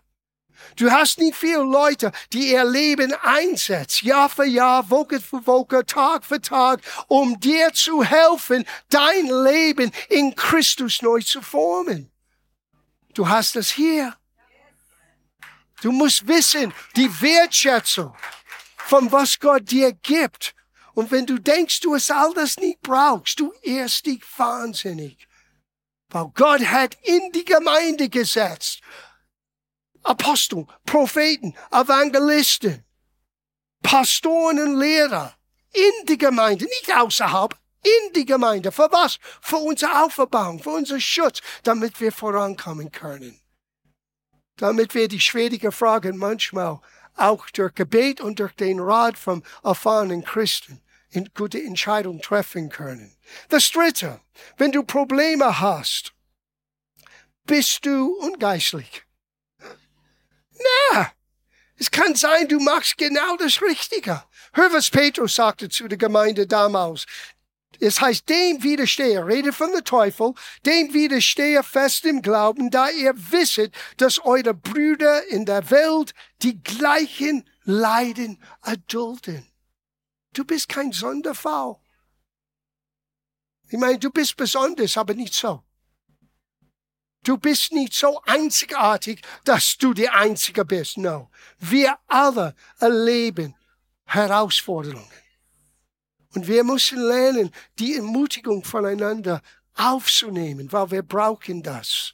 Du 0.76 0.92
hast 0.92 1.20
nicht 1.20 1.36
viele 1.36 1.64
Leute, 1.64 2.12
die 2.32 2.52
ihr 2.52 2.64
Leben 2.64 3.14
einsetzen, 3.22 4.08
Jahr 4.08 4.30
für 4.30 4.46
Jahr, 4.46 4.90
Woche 4.90 5.20
für 5.20 5.46
Woche, 5.46 5.86
Tag 5.86 6.24
für 6.24 6.42
Tag, 6.42 6.82
um 7.08 7.40
dir 7.40 7.74
zu 7.74 8.04
helfen, 8.04 8.66
dein 8.90 9.28
Leben 9.28 9.92
in 10.10 10.36
Christus 10.36 11.02
neu 11.02 11.22
zu 11.22 11.42
formen. 11.42 12.12
Du 13.14 13.28
hast 13.28 13.56
es 13.56 13.72
hier. 13.72 14.16
Du 15.82 15.92
musst 15.92 16.28
wissen, 16.28 16.74
die 16.96 17.10
Wertschätzung 17.22 18.16
von 18.78 19.12
was 19.12 19.40
Gott 19.40 19.70
dir 19.70 19.94
gibt. 19.94 20.56
Und 20.94 21.12
wenn 21.12 21.26
du 21.26 21.40
denkst, 21.40 21.80
du 21.82 21.96
es 21.96 22.12
all 22.12 22.34
das 22.34 22.58
nicht 22.58 22.82
brauchst, 22.82 23.40
du 23.40 23.54
irrst 23.62 24.06
dich 24.06 24.22
wahnsinnig. 24.38 25.28
Weil 26.10 26.32
Gott 26.34 26.62
hat 26.66 26.98
in 27.04 27.32
die 27.32 27.46
Gemeinde 27.46 28.10
gesetzt 28.10 28.82
Apostel, 30.04 30.66
Propheten, 30.86 31.56
Evangelisten, 31.72 32.84
Pastoren 33.82 34.60
und 34.60 34.80
Lehrer 34.80 35.36
in 35.74 36.06
die 36.08 36.18
Gemeinde, 36.18 36.66
nicht 36.66 36.96
außerhalb, 36.96 37.56
in 37.84 38.14
die 38.14 38.26
Gemeinde. 38.26 38.72
Für 38.72 38.92
was? 38.92 39.20
Für 39.42 39.58
unsere 39.58 40.04
Auferbauung, 40.04 40.60
für 40.60 40.72
unseren 40.72 41.02
Schutz, 41.02 41.42
damit 41.64 42.00
wir 42.02 42.12
vorankommen 42.12 42.92
können. 42.92 43.40
Damit 44.58 44.94
wir 44.94 45.08
die 45.08 45.20
schwierigen 45.20 45.72
Fragen 45.72 46.18
manchmal 46.18 46.80
auch 47.16 47.50
durch 47.50 47.74
Gebet 47.76 48.22
und 48.22 48.40
durch 48.40 48.54
den 48.54 48.80
Rat 48.80 49.18
vom 49.18 49.44
erfahrenen 49.64 50.24
Christen 50.24 50.82
in 51.12 51.30
gute 51.34 51.62
Entscheidungen 51.62 52.22
treffen 52.22 52.70
können. 52.70 53.16
Das 53.50 53.72
Dritte, 53.72 54.22
wenn 54.58 54.72
du 54.72 54.84
Probleme 54.84 55.60
hast, 55.60 56.14
bist 57.46 57.86
du 57.86 58.14
ungeistlich. 58.20 59.04
Na, 60.60 61.12
es 61.78 61.90
kann 61.92 62.16
sein, 62.16 62.48
du 62.48 62.60
machst 62.60 62.98
genau 62.98 63.38
das 63.38 63.62
Richtige. 63.62 64.24
Hör, 64.54 64.74
was 64.74 64.90
Petrus 64.90 65.36
sagte 65.36 65.70
zu 65.70 65.88
der 65.88 65.98
Gemeinde 65.98 66.46
damals. 66.46 67.06
Es 67.80 68.02
heißt, 68.02 68.28
dem 68.28 68.62
widerstehe, 68.62 69.26
rede 69.26 69.54
von 69.54 69.72
der 69.72 69.86
Teufel, 69.86 70.34
dem 70.66 70.94
widerstehe 70.94 71.64
fest 71.64 72.06
im 72.06 72.22
Glauben, 72.22 72.70
da 72.70 72.90
ihr 72.90 73.14
wisset, 73.32 73.74
dass 73.96 74.20
eure 74.20 74.54
Brüder 74.54 75.26
in 75.28 75.46
der 75.46 75.70
Welt 75.72 76.14
die 76.42 76.62
gleichen 76.62 77.50
Leiden 77.64 78.44
erdulden. 78.62 79.50
Du 80.34 80.44
bist 80.44 80.68
kein 80.68 80.92
Sonderfall. 80.92 81.78
Ich 83.70 83.78
meine, 83.78 84.00
du 84.00 84.10
bist 84.10 84.36
besonders, 84.36 84.98
aber 84.98 85.14
nicht 85.14 85.34
so. 85.34 85.64
Du 87.24 87.38
bist 87.38 87.72
nicht 87.74 87.94
so 87.94 88.22
einzigartig, 88.26 89.22
dass 89.44 89.78
du 89.78 89.94
der 89.94 90.16
Einzige 90.16 90.64
bist. 90.66 90.98
No. 90.98 91.30
Wir 91.60 91.98
alle 92.08 92.56
erleben 92.80 93.56
Herausforderungen. 94.06 95.06
Und 96.36 96.48
wir 96.48 96.64
müssen 96.64 97.00
lernen, 97.02 97.52
die 97.78 97.96
Ermutigung 97.96 98.64
voneinander 98.64 99.42
aufzunehmen, 99.76 100.72
weil 100.72 100.92
wir 100.92 101.04
brauchen 101.04 101.64
das. 101.64 102.14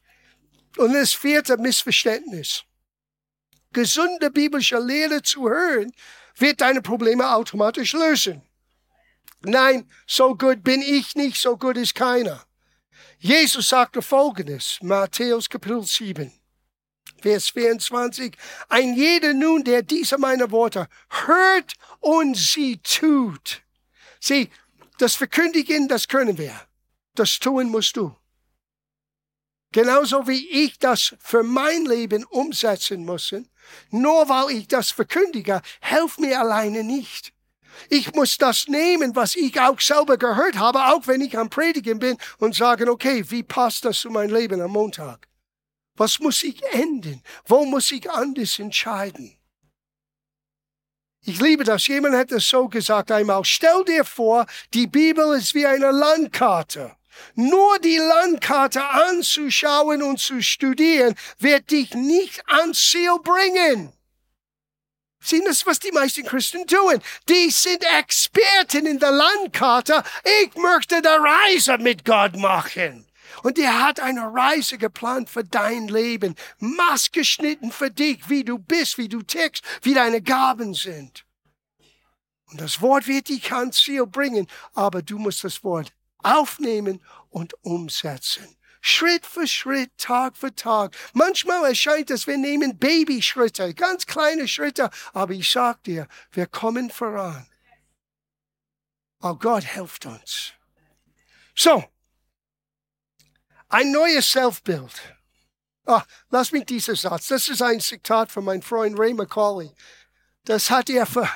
Und 0.77 0.93
das 0.93 1.13
vierte 1.13 1.57
Missverständnis. 1.57 2.63
Gesunde 3.73 4.31
biblische 4.31 4.79
Lehre 4.79 5.21
zu 5.21 5.49
hören, 5.49 5.91
wird 6.37 6.61
deine 6.61 6.81
Probleme 6.81 7.33
automatisch 7.33 7.93
lösen. 7.93 8.41
Nein, 9.41 9.89
so 10.07 10.35
gut 10.35 10.63
bin 10.63 10.81
ich 10.81 11.15
nicht, 11.15 11.41
so 11.41 11.57
gut 11.57 11.77
ist 11.77 11.93
keiner. 11.93 12.45
Jesus 13.19 13.69
sagte 13.69 14.01
folgendes, 14.01 14.79
Matthäus 14.81 15.49
Kapitel 15.49 15.83
7, 15.83 16.31
Vers 17.21 17.49
24, 17.49 18.35
ein 18.69 18.93
jeder 18.93 19.33
nun, 19.33 19.63
der 19.63 19.81
diese 19.81 20.17
meine 20.17 20.51
Worte 20.51 20.87
hört 21.25 21.73
und 21.99 22.35
sie 22.35 22.77
tut. 22.77 23.61
Sieh, 24.19 24.49
das 24.97 25.15
Verkündigen, 25.15 25.87
das 25.87 26.07
können 26.07 26.37
wir. 26.37 26.53
Das 27.15 27.39
tun 27.39 27.69
musst 27.69 27.97
du. 27.97 28.15
Genauso 29.71 30.27
wie 30.27 30.47
ich 30.47 30.79
das 30.79 31.15
für 31.19 31.43
mein 31.43 31.85
Leben 31.85 32.23
umsetzen 32.25 33.05
muss. 33.05 33.33
Nur 33.89 34.29
weil 34.29 34.57
ich 34.57 34.67
das 34.67 34.91
verkündige, 34.91 35.61
helft 35.81 36.19
mir 36.19 36.39
alleine 36.39 36.83
nicht. 36.83 37.34
Ich 37.89 38.13
muss 38.13 38.37
das 38.37 38.67
nehmen, 38.67 39.15
was 39.15 39.35
ich 39.35 39.59
auch 39.59 39.79
selber 39.79 40.17
gehört 40.17 40.57
habe, 40.57 40.85
auch 40.85 41.07
wenn 41.07 41.21
ich 41.21 41.37
am 41.37 41.49
Predigen 41.49 41.99
bin 41.99 42.17
und 42.39 42.55
sagen, 42.55 42.89
okay, 42.89 43.23
wie 43.29 43.43
passt 43.43 43.85
das 43.85 43.99
zu 43.99 44.09
meinem 44.09 44.33
Leben 44.33 44.61
am 44.61 44.71
Montag? 44.71 45.27
Was 45.95 46.19
muss 46.19 46.43
ich 46.43 46.61
ändern? 46.73 47.21
Wo 47.45 47.65
muss 47.65 47.91
ich 47.91 48.09
anders 48.09 48.59
entscheiden? 48.59 49.37
Ich 51.27 51.41
liebe 51.41 51.63
das. 51.63 51.87
Jemand 51.87 52.15
hat 52.15 52.31
es 52.31 52.47
so 52.47 52.67
gesagt 52.67 53.11
einmal. 53.11 53.43
Stell 53.45 53.83
dir 53.85 54.05
vor, 54.05 54.45
die 54.73 54.85
Bibel 54.85 55.35
ist 55.35 55.55
wie 55.55 55.65
eine 55.65 55.91
Landkarte. 55.91 56.95
Nur 57.33 57.79
die 57.79 57.97
Landkarte 57.97 58.83
anzuschauen 58.83 60.03
und 60.03 60.19
zu 60.19 60.41
studieren, 60.41 61.15
wird 61.39 61.71
dich 61.71 61.93
nicht 61.95 62.43
ans 62.47 62.91
Ziel 62.91 63.17
bringen. 63.23 63.93
Sehen 65.25 65.45
das, 65.45 65.65
was 65.65 65.79
die 65.79 65.91
meisten 65.91 66.23
Christen 66.23 66.67
tun? 66.67 67.01
Die 67.27 67.49
sind 67.49 67.83
Experten 67.97 68.85
in 68.85 68.99
der 68.99 69.11
Landkarte. 69.11 70.03
Ich 70.43 70.55
möchte 70.55 70.97
eine 70.97 71.17
Reise 71.19 71.79
mit 71.79 72.05
Gott 72.05 72.35
machen. 72.35 73.07
Und 73.41 73.57
er 73.57 73.81
hat 73.81 73.99
eine 73.99 74.21
Reise 74.21 74.77
geplant 74.77 75.27
für 75.31 75.43
dein 75.43 75.87
Leben, 75.87 76.35
maßgeschnitten 76.59 77.71
für 77.71 77.89
dich, 77.89 78.29
wie 78.29 78.43
du 78.43 78.59
bist, 78.59 78.99
wie 78.99 79.09
du 79.09 79.23
tickst, 79.23 79.63
wie 79.81 79.95
deine 79.95 80.21
Gaben 80.21 80.75
sind. 80.75 81.25
Und 82.51 82.61
das 82.61 82.79
Wort 82.79 83.07
wird 83.07 83.29
dich 83.29 83.51
ans 83.51 83.81
Ziel 83.81 84.05
bringen, 84.05 84.45
aber 84.75 85.01
du 85.01 85.17
musst 85.17 85.43
das 85.43 85.63
Wort 85.63 85.91
aufnehmen 86.19 87.03
und 87.31 87.55
umsetzen. 87.63 88.54
Schritt 88.87 89.25
für 89.25 89.47
Schritt, 89.47 89.97
Tag 89.97 90.37
für 90.37 90.53
Tag. 90.53 90.95
Manchmal 91.13 91.65
erscheint 91.65 92.11
es, 92.11 92.27
wir 92.27 92.37
nehmen 92.37 92.77
Babyschritte, 92.77 93.73
ganz 93.73 94.05
kleine 94.05 94.47
Schritte, 94.47 94.91
aber 95.11 95.33
ich 95.33 95.51
sag 95.51 95.83
dir, 95.85 96.07
wir 96.31 96.45
kommen 96.45 96.91
voran. 96.91 97.47
Oh 99.21 99.33
Gott 99.33 99.63
hilft 99.63 100.05
uns. 100.05 100.53
So, 101.55 101.83
ein 103.69 103.91
neues 103.91 104.31
Selbstbild. 104.31 104.93
Ah, 105.87 106.03
lass 106.29 106.51
mich 106.51 106.67
diesen 106.67 106.95
Satz. 106.95 107.29
Das 107.29 107.49
ist 107.49 107.63
ein 107.63 107.79
Zitat 107.79 108.31
von 108.31 108.45
meinem 108.45 108.61
Freund 108.61 108.99
Ray 108.99 109.15
McCauley. 109.15 109.71
Das 110.43 110.69
hat 110.69 110.91
er 110.91 111.07
vor, 111.07 111.27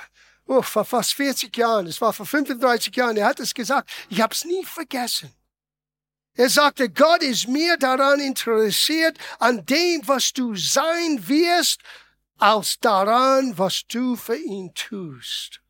oh, 0.46 0.62
vor 0.62 0.86
fast 0.86 1.16
40 1.16 1.58
Jahren, 1.58 1.88
es 1.88 2.00
war 2.00 2.14
vor 2.14 2.28
35 2.28 2.96
Jahren, 2.96 3.18
er 3.18 3.26
hat 3.26 3.40
es 3.40 3.56
gesagt. 3.56 3.90
Ich 4.10 4.22
habe 4.22 4.36
es 4.36 4.46
nie 4.46 4.64
vergessen. 4.64 5.34
Er 6.40 6.50
sagte, 6.50 6.90
Gott 6.90 7.22
ist 7.22 7.50
mehr 7.50 7.76
daran 7.76 8.22
interessiert, 8.22 9.18
an 9.40 9.66
dem, 9.66 10.08
was 10.08 10.32
du 10.32 10.56
sein 10.56 11.28
wirst, 11.28 11.82
als 12.38 12.80
daran, 12.80 13.58
was 13.58 13.86
du 13.86 14.16
für 14.16 14.38
ihn 14.38 14.74
tust. 14.74 15.62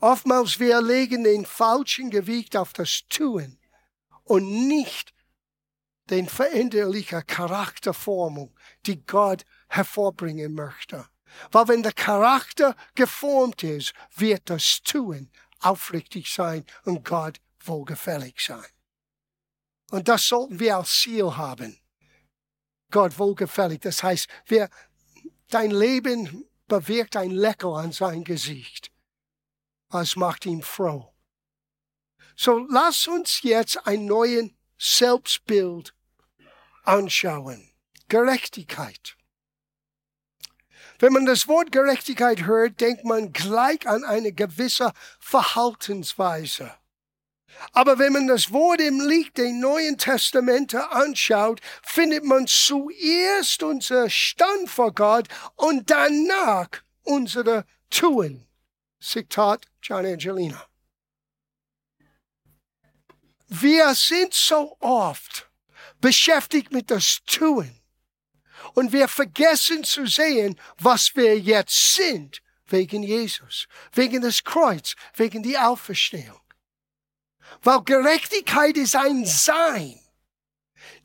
Oftmals 0.00 0.58
wir 0.58 0.82
legen 0.82 1.22
den 1.22 1.46
falschen 1.46 2.10
Gewicht 2.10 2.56
auf 2.56 2.72
das 2.72 3.02
Tun 3.08 3.56
und 4.24 4.66
nicht 4.66 5.14
den 6.06 6.28
veränderlichen 6.28 7.24
Charakterformung, 7.24 8.52
die 8.86 9.06
Gott 9.06 9.44
hervorbringen 9.68 10.54
möchte. 10.54 11.06
Weil 11.52 11.68
wenn 11.68 11.84
der 11.84 11.92
Charakter 11.92 12.74
geformt 12.96 13.62
ist, 13.62 13.94
wird 14.16 14.50
das 14.50 14.82
Tun 14.82 15.30
aufrichtig 15.60 16.34
sein 16.34 16.66
und 16.82 17.04
Gott 17.04 17.40
wohlgefällig 17.60 18.44
sein. 18.44 18.66
Und 19.90 20.08
das 20.08 20.26
sollten 20.26 20.58
wir 20.58 20.76
als 20.76 21.00
Ziel 21.00 21.36
haben. 21.36 21.78
Gott 22.90 23.18
wohlgefällig. 23.18 23.80
Das 23.80 24.02
heißt, 24.02 24.28
wer 24.46 24.70
dein 25.48 25.70
Leben 25.70 26.48
bewirkt 26.68 27.16
ein 27.16 27.30
Lächeln 27.30 27.74
an 27.74 27.92
sein 27.92 28.24
Gesicht. 28.24 28.90
Was 29.88 30.16
macht 30.16 30.46
ihn 30.46 30.62
froh? 30.62 31.12
So 32.36 32.58
lass 32.70 33.06
uns 33.06 33.42
jetzt 33.42 33.86
ein 33.86 34.06
neues 34.06 34.50
Selbstbild 34.78 35.94
anschauen. 36.84 37.70
Gerechtigkeit. 38.08 39.16
Wenn 40.98 41.12
man 41.12 41.26
das 41.26 41.48
Wort 41.48 41.72
Gerechtigkeit 41.72 42.44
hört, 42.44 42.80
denkt 42.80 43.04
man 43.04 43.32
gleich 43.32 43.86
an 43.86 44.04
eine 44.04 44.32
gewisse 44.32 44.92
Verhaltensweise. 45.18 46.74
Aber 47.72 47.98
wenn 47.98 48.12
man 48.12 48.26
das 48.26 48.52
Wort 48.52 48.80
im 48.80 49.00
Licht 49.00 49.36
der 49.36 49.52
Neuen 49.52 49.98
Testamente 49.98 50.90
anschaut, 50.90 51.60
findet 51.82 52.24
man 52.24 52.46
zuerst 52.46 53.62
unser 53.62 54.08
Stand 54.08 54.68
vor 54.68 54.92
Gott 54.92 55.28
und 55.56 55.90
danach 55.90 56.68
unsere 57.02 57.64
Tun. 57.90 58.46
Zitat 59.00 59.66
John 59.82 60.06
Angelina. 60.06 60.66
Wir 63.48 63.94
sind 63.94 64.32
so 64.32 64.76
oft 64.80 65.50
beschäftigt 66.00 66.72
mit 66.72 66.90
das 66.90 67.20
Tun. 67.26 67.80
Und 68.74 68.92
wir 68.92 69.08
vergessen 69.08 69.84
zu 69.84 70.06
sehen, 70.06 70.58
was 70.78 71.16
wir 71.16 71.38
jetzt 71.38 71.94
sind, 71.94 72.42
wegen 72.66 73.02
Jesus, 73.02 73.66
wegen 73.92 74.20
des 74.20 74.44
Kreuz, 74.44 74.94
wegen 75.14 75.42
die 75.42 75.58
Auferstehung. 75.58 76.40
Weil 77.62 77.82
Gerechtigkeit 77.82 78.76
ist 78.76 78.96
ein 78.96 79.24
Sein, 79.26 79.98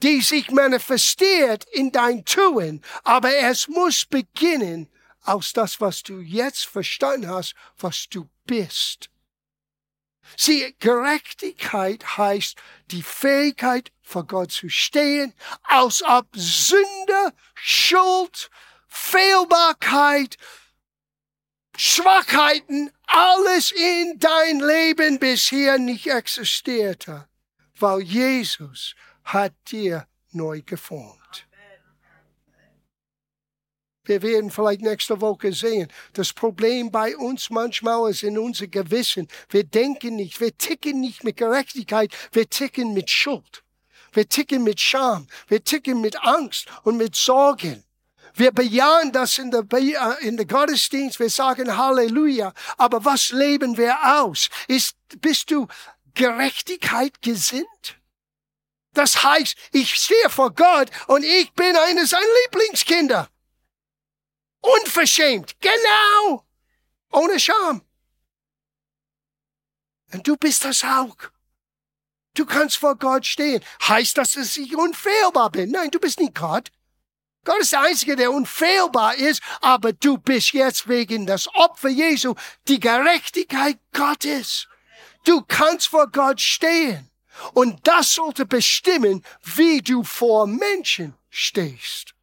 die 0.03 0.21
sich 0.21 0.51
manifestiert 0.51 1.65
in 1.71 1.91
dein 1.91 2.25
Tun, 2.25 2.81
aber 3.03 3.35
es 3.35 3.67
muss 3.67 4.05
beginnen 4.05 4.89
aus 5.23 5.53
das, 5.53 5.81
was 5.81 6.03
du 6.03 6.19
jetzt 6.19 6.65
verstanden 6.65 7.29
hast, 7.29 7.55
was 7.77 8.07
du 8.09 8.29
bist. 8.45 9.09
Sieh, 10.37 10.75
Gerechtigkeit 10.79 12.17
heißt 12.17 12.57
die 12.91 13.03
Fähigkeit, 13.03 13.91
vor 14.01 14.25
Gott 14.25 14.51
zu 14.51 14.69
stehen, 14.69 15.33
aus 15.63 16.03
ob 16.03 16.27
Sünde, 16.33 17.33
Schuld, 17.53 18.49
Fehlbarkeit, 18.87 20.37
Schwachheiten, 21.77 22.91
alles 23.07 23.71
in 23.71 24.19
dein 24.19 24.59
Leben 24.59 25.19
bisher 25.19 25.77
nicht 25.77 26.07
existierte, 26.07 27.27
weil 27.79 28.01
Jesus 28.01 28.95
hat 29.23 29.53
dir 29.67 30.07
neu 30.31 30.61
geformt. 30.61 31.47
Wir 34.05 34.21
werden 34.21 34.51
vielleicht 34.51 34.81
nächste 34.81 35.19
Woche 35.19 35.51
sehen. 35.51 35.91
Das 36.13 36.31
Problem 36.31 36.91
bei 36.91 37.17
uns 37.17 37.49
manchmal 37.49 38.11
ist 38.11 38.21
in 38.21 38.37
unser 38.37 38.67
Gewissen. 38.67 39.27
Wir 39.49 39.63
denken 39.63 40.15
nicht, 40.15 40.39
wir 40.39 40.55
ticken 40.55 41.01
nicht 41.01 41.23
mit 41.23 41.37
Gerechtigkeit, 41.37 42.13
wir 42.31 42.47
ticken 42.47 42.93
mit 42.93 43.09
Schuld. 43.09 43.63
Wir 44.13 44.29
ticken 44.29 44.63
mit 44.63 44.79
Scham, 44.79 45.27
wir 45.47 45.63
ticken 45.63 45.99
mit 46.01 46.23
Angst 46.23 46.67
und 46.83 46.97
mit 46.97 47.15
Sorgen. 47.15 47.83
Wir 48.35 48.51
bejahen 48.51 49.13
das 49.13 49.37
in 49.37 49.49
der, 49.49 49.63
äh, 49.71 50.27
in 50.27 50.35
der 50.35 50.45
Gottesdienst, 50.45 51.19
wir 51.19 51.29
sagen 51.29 51.77
Halleluja. 51.77 52.53
Aber 52.77 53.03
was 53.05 53.31
leben 53.31 53.77
wir 53.77 53.97
aus? 54.19 54.49
Ist, 54.67 54.97
bist 55.21 55.51
du 55.51 55.67
Gerechtigkeit 56.13 57.21
gesinnt? 57.21 57.97
Das 58.93 59.23
heißt, 59.23 59.57
ich 59.71 59.95
stehe 59.95 60.29
vor 60.29 60.53
Gott 60.53 60.89
und 61.07 61.23
ich 61.23 61.51
bin 61.53 61.75
eines 61.75 62.09
seiner 62.09 62.25
Lieblingskinder. 62.43 63.29
Unverschämt, 64.61 65.55
genau, 65.61 66.45
ohne 67.11 67.39
Scham. 67.39 67.81
Und 70.11 70.27
du 70.27 70.35
bist 70.35 70.65
das 70.65 70.83
auch. 70.83 71.15
Du 72.33 72.45
kannst 72.45 72.77
vor 72.77 72.95
Gott 72.97 73.25
stehen. 73.25 73.63
Heißt 73.87 74.17
das, 74.17 74.33
dass 74.33 74.57
ich 74.57 74.75
unfehlbar 74.75 75.51
bin? 75.51 75.71
Nein, 75.71 75.91
du 75.91 75.99
bist 75.99 76.19
nicht 76.19 76.35
Gott. 76.35 76.69
Gott 77.45 77.61
ist 77.61 77.71
der 77.71 77.81
Einzige, 77.81 78.15
der 78.15 78.31
unfehlbar 78.31 79.15
ist, 79.15 79.41
aber 79.61 79.93
du 79.93 80.17
bist 80.17 80.51
jetzt 80.51 80.87
wegen 80.87 81.25
des 81.27 81.47
Opfer 81.53 81.89
Jesu 81.89 82.33
die 82.67 82.79
Gerechtigkeit 82.79 83.79
Gottes. 83.93 84.67
Du 85.23 85.43
kannst 85.47 85.87
vor 85.87 86.07
Gott 86.07 86.41
stehen. 86.41 87.09
Und 87.53 87.85
das 87.87 88.13
sollte 88.13 88.45
bestimmen, 88.45 89.23
wie 89.43 89.81
du 89.81 90.03
vor 90.03 90.47
Menschen 90.47 91.15
stehst. 91.29 92.13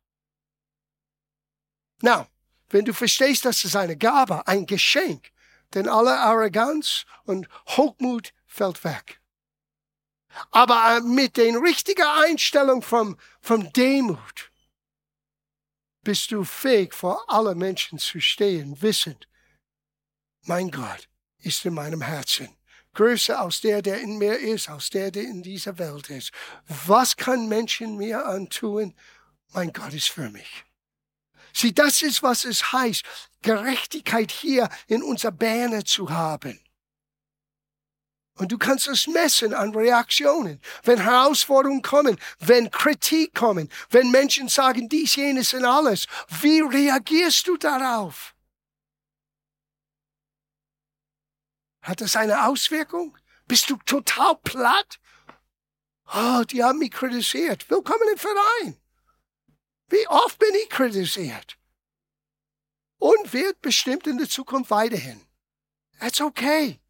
Na, 2.00 2.26
wenn 2.70 2.84
du 2.84 2.92
verstehst, 2.92 3.44
dass 3.44 3.64
es 3.64 3.76
eine 3.76 3.96
Gabe, 3.96 4.46
ein 4.46 4.66
Geschenk, 4.66 5.30
denn 5.74 5.88
alle 5.88 6.18
Arroganz 6.18 7.04
und 7.24 7.48
Hochmut 7.68 8.32
fällt 8.46 8.82
weg. 8.84 9.20
Aber 10.50 11.00
mit 11.02 11.36
der 11.36 11.60
richtigen 11.60 12.06
Einstellung 12.06 12.82
von, 12.82 13.18
von 13.40 13.70
Demut, 13.72 14.51
bist 16.02 16.30
du 16.30 16.44
fähig, 16.44 16.94
vor 16.94 17.24
alle 17.28 17.54
Menschen 17.54 17.98
zu 17.98 18.20
stehen, 18.20 18.80
wissend, 18.82 19.28
mein 20.44 20.70
Gott 20.70 21.08
ist 21.38 21.64
in 21.64 21.74
meinem 21.74 22.02
Herzen. 22.02 22.48
Größer 22.94 23.40
aus 23.40 23.60
der, 23.60 23.80
der 23.80 24.00
in 24.00 24.18
mir 24.18 24.38
ist, 24.38 24.68
aus 24.68 24.90
der, 24.90 25.10
der 25.10 25.22
in 25.22 25.42
dieser 25.42 25.78
Welt 25.78 26.10
ist. 26.10 26.30
Was 26.66 27.16
kann 27.16 27.48
Menschen 27.48 27.96
mir 27.96 28.26
antun? 28.26 28.94
Mein 29.52 29.72
Gott 29.72 29.94
ist 29.94 30.08
für 30.08 30.28
mich. 30.30 30.64
Sieh, 31.54 31.72
das 31.72 32.02
ist, 32.02 32.22
was 32.22 32.44
es 32.44 32.72
heißt, 32.72 33.04
Gerechtigkeit 33.42 34.30
hier 34.30 34.68
in 34.88 35.02
unserer 35.02 35.32
Bäne 35.32 35.84
zu 35.84 36.10
haben. 36.10 36.60
Und 38.34 38.50
du 38.50 38.58
kannst 38.58 38.88
es 38.88 39.06
messen 39.06 39.52
an 39.52 39.74
Reaktionen. 39.74 40.60
Wenn 40.84 41.00
Herausforderungen 41.02 41.82
kommen, 41.82 42.18
wenn 42.38 42.70
Kritik 42.70 43.34
kommen, 43.34 43.68
wenn 43.90 44.10
Menschen 44.10 44.48
sagen 44.48 44.88
dies, 44.88 45.16
jenes 45.16 45.52
und 45.52 45.64
alles, 45.64 46.06
wie 46.40 46.60
reagierst 46.60 47.46
du 47.46 47.56
darauf? 47.56 48.34
Hat 51.82 52.00
das 52.00 52.16
eine 52.16 52.46
Auswirkung? 52.46 53.18
Bist 53.46 53.68
du 53.68 53.76
total 53.76 54.36
platt? 54.36 54.98
Oh, 56.14 56.42
die 56.44 56.62
haben 56.62 56.78
mich 56.78 56.90
kritisiert. 56.90 57.68
Willkommen 57.68 58.08
im 58.10 58.18
Verein. 58.18 58.80
Wie 59.88 60.06
oft 60.08 60.38
bin 60.38 60.54
ich 60.62 60.70
kritisiert? 60.70 61.58
Und 62.98 63.32
wird 63.32 63.60
bestimmt 63.60 64.06
in 64.06 64.16
der 64.16 64.28
Zukunft 64.28 64.70
weiterhin. 64.70 65.20
That's 65.98 66.20
okay. 66.20 66.81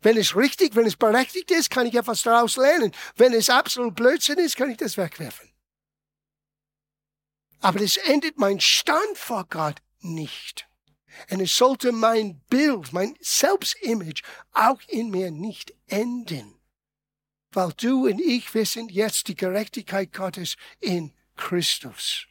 Wenn 0.00 0.16
es 0.16 0.36
richtig, 0.36 0.76
wenn 0.76 0.86
es 0.86 0.96
berechtigt 0.96 1.50
ist, 1.50 1.70
kann 1.70 1.86
ich 1.86 1.94
etwas 1.94 2.22
daraus 2.22 2.56
lernen. 2.56 2.92
Wenn 3.16 3.32
es 3.32 3.50
absolut 3.50 3.96
Blödsinn 3.96 4.38
ist, 4.38 4.56
kann 4.56 4.70
ich 4.70 4.76
das 4.76 4.96
wegwerfen. 4.96 5.48
Aber 7.60 7.80
es 7.80 7.96
endet 7.96 8.38
mein 8.38 8.60
Stand 8.60 9.16
vor 9.16 9.44
Gott 9.48 9.76
nicht. 10.00 10.68
Und 11.30 11.40
es 11.40 11.56
sollte 11.56 11.90
mein 11.90 12.40
Bild, 12.48 12.92
mein 12.92 13.16
Selbstimage 13.20 14.22
auch 14.52 14.80
in 14.86 15.10
mir 15.10 15.32
nicht 15.32 15.74
enden. 15.88 16.54
Weil 17.50 17.72
du 17.72 18.06
und 18.06 18.20
ich, 18.20 18.54
wir 18.54 18.66
sind 18.66 18.92
jetzt 18.92 19.26
die 19.26 19.34
Gerechtigkeit 19.34 20.12
Gottes 20.12 20.56
in 20.78 21.12
Christus. 21.34 22.27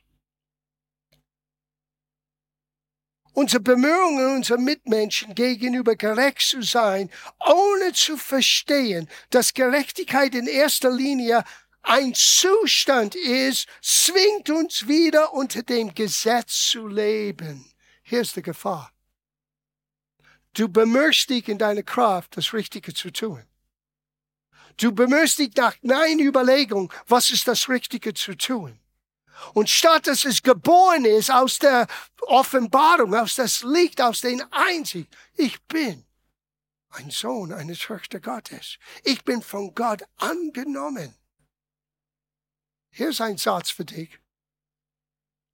Unsere 3.37 3.61
Bemühungen 3.61 4.37
unserer 4.37 4.57
Mitmenschen 4.57 5.35
gegenüber 5.35 5.95
gerecht 5.95 6.41
zu 6.41 6.63
sein, 6.63 7.11
ohne 7.39 7.93
zu 7.93 8.17
verstehen, 8.17 9.07
dass 9.29 9.53
Gerechtigkeit 9.53 10.33
in 10.33 10.47
erster 10.47 10.89
Linie 10.89 11.43
ein 11.83 12.15
Zustand 12.15 13.13
ist, 13.13 13.67
zwingt 13.79 14.49
uns 14.49 14.87
wieder 14.87 15.33
unter 15.33 15.61
dem 15.61 15.93
Gesetz 15.93 16.69
zu 16.71 16.87
leben. 16.87 17.71
Hier 18.01 18.21
ist 18.21 18.35
die 18.35 18.41
Gefahr. 18.41 18.91
Du 20.53 20.67
bemühst 20.67 21.29
dich 21.29 21.47
in 21.47 21.59
deiner 21.59 21.83
Kraft, 21.83 22.37
das 22.37 22.53
Richtige 22.53 22.91
zu 22.91 23.11
tun. 23.11 23.43
Du 24.77 24.91
bemühst 24.91 25.37
dich 25.37 25.55
nach 25.55 25.75
nein 25.83 26.19
Überlegung, 26.19 26.91
was 27.05 27.29
ist 27.29 27.47
das 27.47 27.69
Richtige 27.69 28.15
zu 28.15 28.35
tun. 28.35 28.79
Und 29.53 29.69
statt 29.69 30.07
dass 30.07 30.25
es 30.25 30.41
geboren 30.41 31.05
ist 31.05 31.31
aus 31.31 31.59
der 31.59 31.87
Offenbarung, 32.21 33.13
aus 33.15 33.35
das 33.35 33.63
Licht, 33.63 34.01
aus 34.01 34.21
den 34.21 34.41
Einzig, 34.51 35.07
ich 35.35 35.61
bin 35.63 36.05
ein 36.89 37.11
Sohn, 37.11 37.53
eine 37.53 37.77
Tochter 37.77 38.19
Gottes. 38.19 38.77
Ich 39.03 39.23
bin 39.23 39.41
von 39.41 39.73
Gott 39.75 40.03
angenommen. 40.17 41.15
Hier 42.91 43.09
ist 43.09 43.21
ein 43.21 43.37
Satz 43.37 43.69
für 43.69 43.85
dich. 43.85 44.19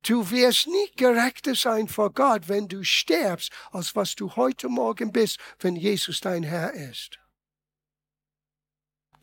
Du 0.04 0.30
wirst 0.32 0.68
nicht 0.68 0.98
gerechter 0.98 1.56
sein 1.56 1.88
vor 1.88 2.14
Gott, 2.14 2.50
wenn 2.50 2.68
du 2.68 2.84
stirbst, 2.84 3.52
als 3.72 3.96
was 3.96 4.16
du 4.16 4.36
heute 4.36 4.68
Morgen 4.68 5.12
bist, 5.12 5.40
wenn 5.60 5.76
Jesus 5.76 6.20
dein 6.20 6.44
Herr 6.44 6.74
ist. 6.74 7.20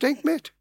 Denk 0.01 0.25
mit. 0.25 0.55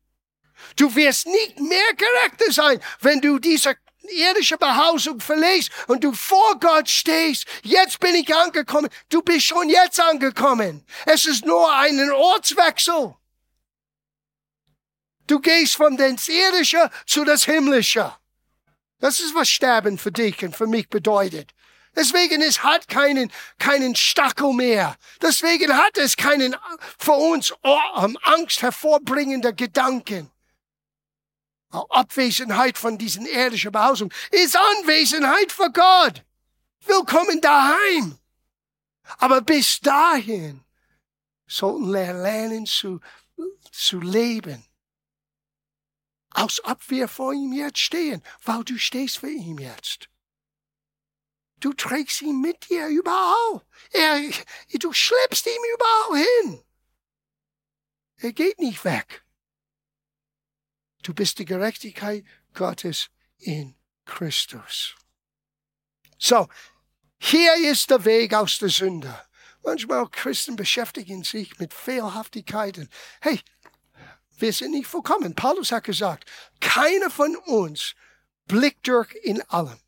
Du 0.76 0.94
wirst 0.96 1.26
nicht 1.26 1.60
mehr 1.60 1.94
gerechter 1.96 2.52
sein, 2.52 2.82
wenn 3.00 3.22
du 3.22 3.40
diese 3.40 3.76
irdische 4.08 4.58
Behausung 4.58 5.20
verlässt 5.20 5.72
und 5.88 6.04
du 6.04 6.14
vor 6.14 6.60
Gott 6.60 6.90
stehst, 6.90 7.46
jetzt 7.64 8.00
bin 8.00 8.16
ich 8.16 8.34
angekommen. 8.34 8.90
Du 9.10 9.22
bist 9.22 9.46
schon 9.46 9.70
jetzt 9.70 10.00
angekommen. 10.00 10.86
Es 11.06 11.26
ist 11.26 11.46
nur 11.46 11.72
ein 11.74 12.12
Ortswechsel. 12.12 13.16
Du 15.28 15.40
gehst 15.40 15.76
von 15.76 15.96
dem 15.96 16.18
Irdische 16.28 16.90
zu 17.06 17.24
das 17.24 17.44
Himmlische. 17.44 18.12
Das 19.00 19.20
ist, 19.20 19.36
was 19.36 19.48
Sterben 19.50 19.98
für 19.98 20.12
dich 20.12 20.44
und 20.44 20.56
für 20.56 20.68
mich 20.68 20.90
bedeutet. 20.90 21.52
Deswegen 21.96 22.42
es 22.42 22.64
hat 22.64 22.88
keinen, 22.88 23.32
keinen 23.58 23.96
Stachel 23.96 24.54
mehr. 24.54 24.96
Deswegen 25.22 25.76
hat 25.76 25.98
es 25.98 26.18
keinen 26.18 26.56
für 26.98 27.14
uns 27.14 27.54
Angst 28.24 28.62
hervorbringender 28.62 29.54
Gedanken. 29.54 30.32
Abwesenheit 31.72 32.78
von 32.78 32.98
diesen 32.98 33.26
irdischen 33.26 33.72
Behausungen 33.72 34.14
ist 34.32 34.56
Anwesenheit 34.56 35.52
für 35.52 35.72
Gott. 35.72 36.26
Willkommen 36.86 37.42
daheim. 37.42 38.18
Aber 39.18 39.42
bis 39.42 39.80
dahin 39.80 40.64
sollten 41.48 41.92
wir 41.92 42.14
lernen 42.14 42.66
zu, 42.66 43.00
zu 43.72 44.00
leben. 44.00 44.66
Aus 46.32 46.60
Abwehr 46.62 47.08
vor 47.08 47.34
ihm 47.34 47.54
jetzt 47.54 47.80
stehen, 47.80 48.24
weil 48.44 48.64
du 48.64 48.78
stehst 48.78 49.18
für 49.18 49.30
ihn 49.30 49.58
jetzt. 49.58 50.10
Du 51.60 51.74
trägst 51.74 52.22
ihn 52.22 52.40
mit 52.40 52.70
dir 52.70 52.88
überall. 52.88 53.66
Er, 53.92 54.22
du 54.80 54.94
schleppst 54.94 55.46
ihn 55.46 55.62
überall 55.74 56.24
hin. 56.24 56.64
Er 58.18 58.34
geht 58.34 58.60
nicht 58.60 58.86
weg. 58.86 59.26
Du 61.04 61.14
bist 61.14 61.40
die 61.40 61.46
Gerechtigkeit 61.46 62.26
Gottes 62.54 63.10
in 63.40 63.76
Christus. 64.06 64.96
So, 66.18 66.48
hier 67.20 67.56
ist 67.56 67.90
der 67.90 68.04
Weg 68.06 68.34
aus 68.34 68.58
der 68.60 68.70
Sünde. 68.70 69.14
Manchmal 69.64 70.08
Christen 70.10 70.56
beschäftigen 70.56 71.24
sich 71.24 71.60
mit 71.60 71.74
Fehlhaftigkeiten. 71.74 72.90
Hey, 73.22 73.40
wir 74.38 74.54
sind 74.54 74.72
nicht 74.72 74.88
vollkommen. 74.88 75.36
Paulus 75.36 75.72
hat 75.72 75.84
gesagt, 75.84 76.26
keiner 76.60 77.10
von 77.10 77.36
uns 77.36 77.96
blickt 78.48 78.88
durch 78.88 79.14
in 79.24 79.42
allem. 79.44 79.80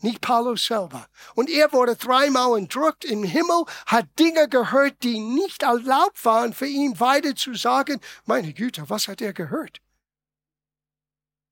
Nicht 0.00 0.20
Paulus 0.20 0.64
selber. 0.64 1.08
Und 1.34 1.50
er 1.50 1.72
wurde 1.72 1.96
dreimal 1.96 2.56
entrückt 2.56 3.04
im 3.04 3.24
Himmel, 3.24 3.64
hat 3.86 4.06
Dinge 4.18 4.48
gehört, 4.48 5.02
die 5.02 5.18
nicht 5.18 5.64
erlaubt 5.64 6.24
waren 6.24 6.52
für 6.52 6.66
ihn 6.66 7.00
weiter 7.00 7.34
zu 7.34 7.54
sagen. 7.54 8.00
Meine 8.24 8.52
Güte, 8.52 8.88
was 8.88 9.08
hat 9.08 9.20
er 9.20 9.32
gehört? 9.32 9.80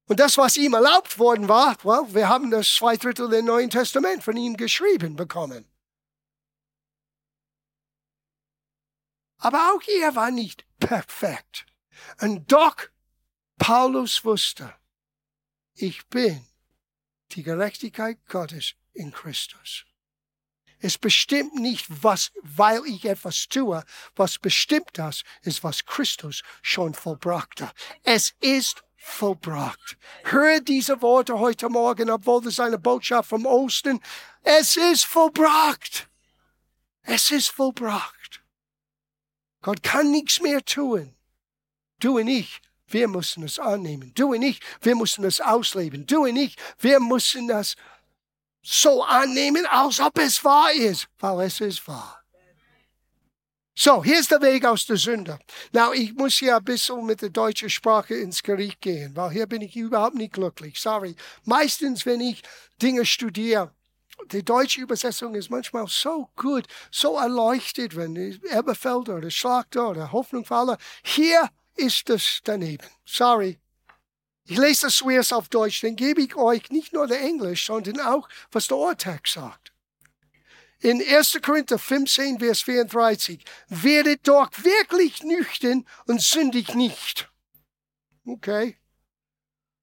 Und 0.07 0.21
das, 0.21 0.39
was 0.39 0.57
ihm 0.57 0.75
erlaubt 0.75 1.19
worden 1.19 1.49
war, 1.49 1.77
well, 1.85 2.15
wir 2.15 2.29
haben 2.29 2.51
das 2.51 2.73
zwei 2.73 2.97
Drittel 2.97 3.29
des 3.29 3.43
Neuen 3.43 3.71
Testament 3.71 4.23
von 4.23 4.37
ihm 4.37 4.57
geschrieben 4.57 5.17
bekommen. 5.17 5.69
Aber 9.39 9.73
auch 9.73 9.83
er 10.01 10.15
war 10.15 10.31
nicht 10.31 10.65
perfekt. 10.79 11.67
Und 12.21 12.51
doch, 12.53 12.77
Paulus 13.59 14.25
wusste, 14.25 14.75
ich 15.75 16.07
bin 16.09 16.47
die 17.33 17.43
Gerechtigkeit 17.43 18.25
Gottes 18.27 18.75
in 18.93 19.13
Christus. 19.13 19.85
Es 20.79 20.99
bestimmt 20.99 21.55
nicht, 21.55 21.87
was, 21.89 22.33
weil 22.43 22.85
ich 22.87 23.07
etwas 23.07 23.49
tue, 23.49 23.83
was 24.15 24.39
bestimmt 24.39 24.91
das, 24.95 25.23
ist, 25.43 25.65
was 25.65 25.87
Christus 25.87 26.43
schon 26.63 26.95
vollbrachte. 26.95 27.71
Es 28.03 28.35
ist 28.41 28.85
vollbracht. 29.07 29.97
Hör 30.25 30.61
diese 30.61 31.01
Worte 31.01 31.39
heute 31.39 31.69
Morgen, 31.69 32.11
obwohl 32.11 32.43
das 32.43 32.61
eine 32.61 32.79
Botschaft 32.79 33.31
vom 33.31 33.47
Osten. 33.47 34.01
Es 34.43 34.77
ist 34.77 35.05
vollbracht. 35.05 36.09
Es 37.03 37.31
ist 37.31 37.49
vollbracht. 37.49 38.43
Gott 39.63 39.83
kann 39.83 40.11
nichts 40.11 40.41
mehr 40.41 40.65
tun. 40.65 41.15
Du 42.01 42.19
und 42.19 42.29
ich, 42.29 42.61
wir 42.89 43.09
müssen 43.09 43.45
es 43.45 43.59
annehmen. 43.59 44.13
Du 44.15 44.35
und 44.35 44.43
ich, 44.43 44.61
wir 44.81 44.97
müssen 44.97 45.25
es 45.25 45.41
ausleben. 45.41 46.07
Du 46.07 46.25
und 46.25 46.37
ich, 46.37 46.57
wir 46.79 47.01
müssen 47.01 47.49
das 47.49 47.77
so 48.63 49.03
annehmen, 49.05 49.65
als 49.67 50.01
ob 50.01 50.19
es 50.19 50.45
wahr 50.45 50.73
ist, 50.73 51.09
weil 51.21 51.47
es 51.47 51.61
ist 51.61 51.87
wahr. 51.87 52.23
So, 53.79 54.03
hier 54.03 54.19
ist 54.19 54.31
der 54.31 54.41
Weg 54.41 54.65
aus 54.65 54.87
der 54.87 54.97
Sünde. 54.97 55.39
Now, 55.73 55.93
ich 55.93 56.15
muss 56.15 56.39
hier 56.39 56.57
ein 56.57 56.65
bisschen 56.65 57.05
mit 57.05 57.21
der 57.21 57.29
deutschen 57.29 57.69
Sprache 57.69 58.15
ins 58.15 58.43
Gericht 58.43 58.81
gehen, 58.81 59.15
weil 59.15 59.33
hier 59.33 59.47
bin 59.47 59.61
ich 59.61 59.77
überhaupt 59.77 60.15
nicht 60.15 60.33
glücklich. 60.33 60.81
Sorry. 60.81 61.15
Meistens, 61.45 62.07
wenn 62.07 62.23
ich 62.23 62.43
Dinge 62.81 63.05
studiere, 63.05 63.71
die 64.33 64.43
deutsche 64.43 64.81
Übersetzung 64.81 65.35
ist 65.35 65.51
manchmal 65.51 65.87
so 65.89 66.31
gut, 66.37 66.65
so 66.91 67.19
erleuchtet, 67.19 67.95
wenn 67.97 68.17
Eberfelder 68.17 69.17
oder 69.17 69.31
Schlachter 69.31 69.91
oder 69.91 70.11
Hoffnung 70.11 70.47
für 70.47 70.57
alle. 70.57 70.79
Hier 71.05 71.51
ist 71.75 72.09
es 72.09 72.41
daneben. 72.45 72.87
Sorry. 73.05 73.59
Ich 74.47 74.57
lese 74.57 74.87
das 74.87 74.97
zuerst 74.97 75.35
auf 75.35 75.51
Deutsch, 75.51 75.83
dann 75.83 75.97
gebe 75.97 76.23
ich 76.23 76.35
euch 76.35 76.71
nicht 76.71 76.95
nur 76.95 77.07
der 77.07 77.21
Englisch, 77.21 77.67
sondern 77.67 78.01
auch, 78.01 78.27
was 78.51 78.69
der 78.69 78.79
Urtext 78.79 79.35
sagt. 79.35 79.66
In 80.81 81.01
1. 81.01 81.41
Korinther 81.43 81.79
15, 81.79 82.39
Vers 82.39 82.63
34, 82.63 83.43
werdet 83.69 84.29
doch 84.29 84.51
wirklich 84.63 85.23
nüchtern 85.23 85.87
und 86.07 86.21
sündig 86.21 86.75
nicht. 86.75 87.31
Okay. 88.27 88.77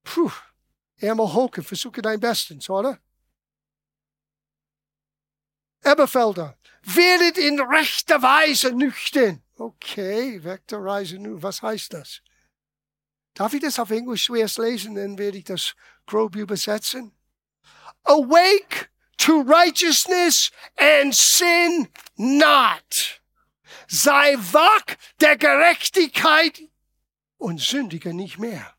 Puh. 0.03 0.31
Ärmel 0.97 1.33
Holke, 1.33 1.63
versuche 1.63 2.01
dein 2.01 2.19
Bestes, 2.19 2.69
oder? 2.69 2.99
Eberfelder, 5.83 6.57
werdet 6.83 7.37
in 7.37 7.59
rechter 7.59 8.21
Weise 8.21 8.71
nüchtern. 8.71 9.43
Okay, 9.57 10.41
weg 10.43 10.65
der 10.67 10.79
Reise 10.79 11.19
nu. 11.19 11.41
Was 11.41 11.61
heißt 11.61 11.93
das? 11.93 12.21
Darf 13.33 13.53
ich 13.53 13.61
das 13.61 13.79
auf 13.79 13.91
Englisch 13.91 14.25
zuerst 14.25 14.59
lesen, 14.59 14.95
dann 14.95 15.17
werde 15.17 15.39
ich 15.39 15.43
das 15.43 15.75
grob 16.05 16.35
übersetzen? 16.35 17.11
Awake 18.03 18.89
to 19.17 19.43
righteousness 19.43 20.51
and 20.77 21.13
sin 21.13 21.87
not. 22.17 23.19
Sei 23.87 24.35
wach 24.51 24.97
der 25.21 25.37
Gerechtigkeit 25.37 26.61
und 27.37 27.61
sündige 27.61 28.13
nicht 28.13 28.39
mehr. 28.39 28.73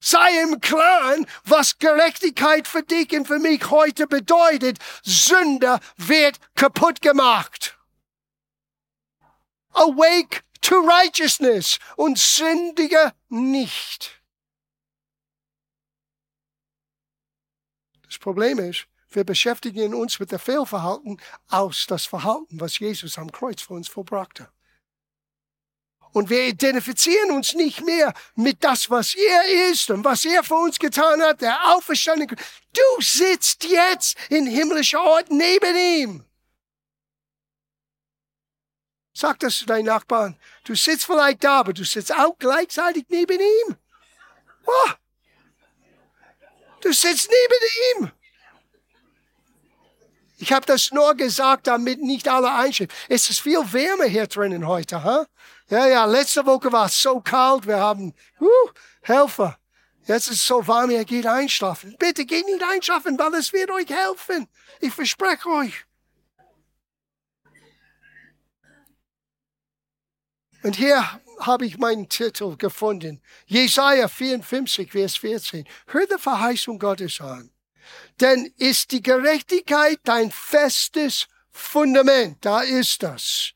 Sei 0.00 0.42
im 0.42 0.60
Klaren, 0.60 1.26
was 1.44 1.78
Gerechtigkeit 1.78 2.66
für 2.66 2.82
dich 2.82 3.12
und 3.12 3.26
für 3.26 3.38
mich 3.38 3.70
heute 3.70 4.06
bedeutet. 4.08 4.78
Sünde 5.04 5.78
wird 5.96 6.38
kaputt 6.56 7.00
gemacht. 7.00 7.78
Awake 9.74 10.42
to 10.60 10.76
righteousness 10.80 11.78
und 11.96 12.18
sündige 12.18 13.12
nicht. 13.28 14.21
Problem 18.22 18.58
ist, 18.60 18.86
wir 19.10 19.24
beschäftigen 19.24 19.94
uns 19.94 20.18
mit 20.18 20.32
dem 20.32 20.38
Fehlverhalten 20.38 21.20
aus 21.48 21.86
das 21.86 22.06
Verhalten, 22.06 22.60
was 22.60 22.78
Jesus 22.78 23.18
am 23.18 23.30
Kreuz 23.30 23.60
für 23.60 23.74
uns 23.74 23.88
vollbrachte. 23.88 24.48
Und 26.12 26.30
wir 26.30 26.46
identifizieren 26.46 27.32
uns 27.32 27.54
nicht 27.54 27.84
mehr 27.84 28.14
mit 28.34 28.62
das, 28.62 28.90
was 28.90 29.14
er 29.14 29.70
ist 29.70 29.90
und 29.90 30.04
was 30.04 30.24
er 30.24 30.44
für 30.44 30.54
uns 30.54 30.78
getan 30.78 31.20
hat, 31.22 31.40
der 31.40 31.74
Auferstandene. 31.74 32.36
Du 32.72 33.02
sitzt 33.02 33.64
jetzt 33.64 34.16
in 34.30 34.46
himmlischer 34.46 35.02
Ort 35.02 35.30
neben 35.30 35.76
ihm. 35.76 36.24
Sag 39.14 39.40
das 39.40 39.58
zu 39.58 39.66
deinen 39.66 39.86
Nachbarn. 39.86 40.38
Du 40.64 40.74
sitzt 40.74 41.06
vielleicht 41.06 41.42
da, 41.44 41.60
aber 41.60 41.72
du 41.72 41.84
sitzt 41.84 42.14
auch 42.14 42.38
gleichzeitig 42.38 43.04
neben 43.08 43.40
ihm. 43.40 43.76
Oh. 44.66 44.92
Du 46.82 46.92
sitzt 46.92 47.30
neben 47.30 48.04
ihm. 48.04 48.12
Ich 50.38 50.52
habe 50.52 50.66
das 50.66 50.90
nur 50.90 51.14
gesagt, 51.14 51.68
damit 51.68 52.02
nicht 52.02 52.28
alle 52.28 52.52
einschlafen. 52.52 52.92
Es 53.08 53.30
ist 53.30 53.40
viel 53.40 53.60
wärmer 53.72 54.06
hier 54.06 54.26
drinnen 54.26 54.66
heute. 54.66 55.04
Huh? 55.04 55.24
Ja, 55.68 55.86
ja, 55.86 56.04
letzte 56.04 56.44
Woche 56.44 56.72
war 56.72 56.86
es 56.86 57.00
so 57.00 57.20
kalt. 57.20 57.66
Wir 57.66 57.78
haben 57.78 58.12
uh, 58.40 58.46
Helfer. 59.02 59.56
Jetzt 60.04 60.26
ist 60.26 60.38
es 60.38 60.46
so 60.46 60.66
warm, 60.66 60.90
ihr 60.90 61.04
geht 61.04 61.26
einschlafen. 61.26 61.94
Bitte 61.96 62.24
geht 62.24 62.44
nicht 62.46 62.62
einschlafen, 62.62 63.16
weil 63.16 63.34
es 63.34 63.52
wird 63.52 63.70
euch 63.70 63.88
helfen. 63.88 64.48
Ich 64.80 64.92
verspreche 64.92 65.48
euch. 65.48 65.84
Und 70.64 70.74
hier 70.74 71.04
habe 71.46 71.66
ich 71.66 71.78
meinen 71.78 72.08
Titel 72.08 72.56
gefunden. 72.56 73.20
Jesaja 73.46 74.08
54, 74.08 74.90
Vers 74.92 75.16
14. 75.16 75.66
Hör 75.86 76.06
die 76.06 76.18
Verheißung 76.18 76.78
Gottes 76.78 77.20
an. 77.20 77.50
Denn 78.20 78.52
ist 78.56 78.92
die 78.92 79.02
Gerechtigkeit 79.02 79.98
dein 80.04 80.30
festes 80.30 81.26
Fundament. 81.50 82.38
Da 82.44 82.60
ist 82.60 83.02
das. 83.02 83.52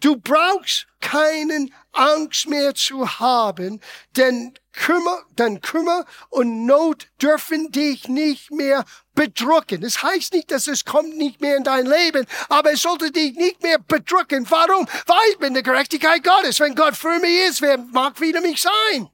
Du 0.00 0.16
brauchst 0.16 0.86
keinen 1.00 1.72
Angst 1.94 2.48
mehr 2.48 2.74
zu 2.74 3.18
haben, 3.18 3.80
denn 4.16 4.54
Kümmer, 4.72 5.22
denn 5.30 5.60
Kümmer 5.60 6.04
und 6.30 6.66
Not 6.66 7.08
dürfen 7.22 7.70
dich 7.70 8.08
nicht 8.08 8.50
mehr 8.50 8.84
bedrücken. 9.14 9.80
Das 9.80 10.02
heißt 10.02 10.32
nicht, 10.32 10.50
dass 10.50 10.66
es 10.66 10.84
kommt 10.84 11.16
nicht 11.16 11.40
mehr 11.40 11.56
in 11.56 11.64
dein 11.64 11.86
Leben, 11.86 12.26
aber 12.48 12.72
es 12.72 12.82
sollte 12.82 13.10
dich 13.10 13.34
nicht 13.34 13.62
mehr 13.62 13.78
bedrücken. 13.78 14.50
Warum? 14.50 14.86
Weil 15.06 15.30
ich 15.32 15.38
bin 15.38 15.54
der 15.54 15.62
Gerechtigkeit 15.62 16.24
Gottes. 16.24 16.60
Wenn 16.60 16.74
Gott 16.74 16.96
für 16.96 17.18
mich 17.20 17.48
ist, 17.48 17.62
wer 17.62 17.78
mag 17.78 18.20
wieder 18.20 18.40
mich 18.40 18.60
sein? 18.60 19.08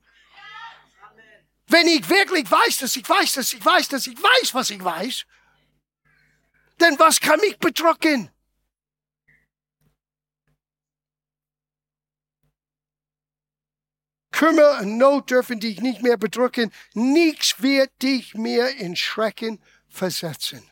Wenn 1.67 1.87
ich 1.87 2.09
wirklich 2.09 2.51
weiß, 2.51 2.79
dass 2.79 2.97
ich 2.97 3.09
weiß, 3.09 3.35
dass 3.35 3.53
ich 3.53 3.65
weiß, 3.65 3.89
dass 3.89 4.07
ich 4.07 4.21
weiß, 4.21 4.55
was 4.55 4.71
ich 4.71 4.83
weiß, 4.83 5.25
denn 6.81 6.99
was 6.99 7.21
kann 7.21 7.39
mich 7.41 7.59
bedrücken? 7.59 8.31
Kümmer 14.41 14.81
und 14.81 14.97
Not 14.97 15.31
dürfen 15.31 15.61
dich 15.61 15.83
nicht 15.83 16.01
mehr 16.01 16.17
bedrücken. 16.17 16.73
Nichts 16.95 17.61
wird 17.61 17.91
dich 18.01 18.35
mehr 18.35 18.75
in 18.79 18.97
Schrecken 18.97 19.63
versetzen. 19.87 20.63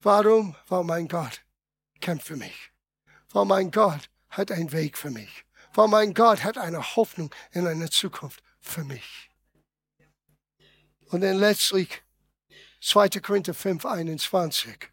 Warum? 0.00 0.56
Weil 0.66 0.84
mein 0.84 1.06
Gott 1.06 1.42
kämpft 2.00 2.28
für 2.28 2.36
mich. 2.36 2.70
Weil 3.34 3.44
mein 3.44 3.70
Gott 3.70 4.08
hat 4.30 4.50
einen 4.50 4.72
Weg 4.72 4.96
für 4.96 5.10
mich. 5.10 5.44
Weil 5.74 5.88
mein 5.88 6.14
Gott 6.14 6.42
hat 6.42 6.56
eine 6.56 6.96
Hoffnung 6.96 7.34
in 7.52 7.66
eine 7.66 7.90
Zukunft 7.90 8.42
für 8.60 8.82
mich. 8.82 9.28
Und 11.10 11.20
dann 11.20 11.36
letztlich 11.36 12.02
2. 12.80 13.10
Korinther 13.20 13.52
5, 13.52 13.84
21. 13.84 14.88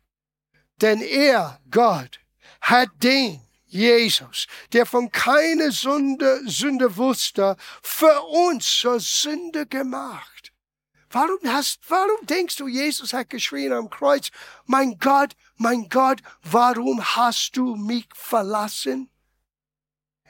Denn 0.81 1.01
er, 1.01 1.61
Gott, 1.71 2.19
hat 2.59 2.89
den, 3.01 3.46
Jesus, 3.67 4.47
der 4.71 4.85
von 4.85 5.11
keiner 5.11 5.71
Sünde, 5.71 6.41
Sünde 6.45 6.95
wusste, 6.95 7.57
für 7.81 8.21
uns 8.23 8.79
zur 8.79 8.99
Sünde 8.99 9.65
gemacht. 9.65 10.53
Warum 11.09 11.39
hast, 11.45 11.79
warum 11.87 12.25
denkst 12.25 12.57
du, 12.57 12.67
Jesus 12.67 13.13
hat 13.13 13.29
geschrien 13.29 13.71
am 13.71 13.89
Kreuz, 13.89 14.29
mein 14.65 14.97
Gott, 14.99 15.35
mein 15.55 15.87
Gott, 15.89 16.19
warum 16.43 17.03
hast 17.15 17.55
du 17.55 17.75
mich 17.75 18.07
verlassen? 18.13 19.09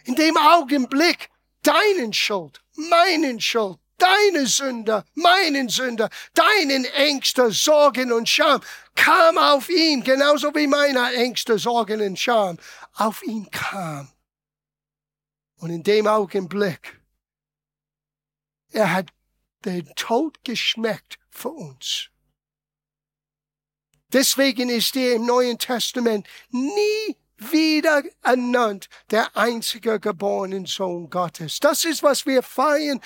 In 0.06 0.15
dem 0.15 0.38
Augenblick 0.38 1.30
deinen 1.63 2.13
Schuld, 2.13 2.62
meinen 2.76 3.41
Schuld, 3.41 3.80
deine 3.97 4.45
Sünder, 4.45 5.04
meinen 5.15 5.69
Sünder, 5.69 6.10
deinen 6.34 6.86
Ängste, 6.86 7.52
Sorgen 7.52 8.12
und 8.12 8.30
Scham 8.30 8.62
kam 8.95 9.38
auf 9.38 9.69
ihn, 9.69 10.04
genauso 10.04 10.54
wie 10.56 10.67
meine 10.67 11.13
Ängste, 11.13 11.58
Sorgen 11.58 12.02
und 12.02 12.17
Scham 12.19 12.58
auf 12.98 13.24
ihn 13.24 13.50
kam. 13.52 14.12
Und 15.60 15.70
in 15.72 15.84
dem 15.84 16.08
Augenblick, 16.08 17.02
er 18.72 18.94
hat 18.94 19.12
den 19.66 19.88
Tod 19.96 20.44
geschmeckt 20.44 21.18
für 21.30 21.50
uns. 21.50 22.10
Deswegen 24.14 24.70
ist 24.70 24.96
er 24.96 25.16
im 25.16 25.26
Neuen 25.26 25.58
Testament 25.58 26.28
nie 26.50 27.18
wieder 27.38 28.04
ernannt 28.24 28.90
der 29.12 29.36
einzige 29.36 30.00
geborene 30.00 30.66
Sohn 30.66 31.10
Gottes. 31.10 31.60
Das 31.60 31.86
ist, 31.86 32.04
was 32.04 32.26
wir 32.26 32.42
feiern 32.42 33.02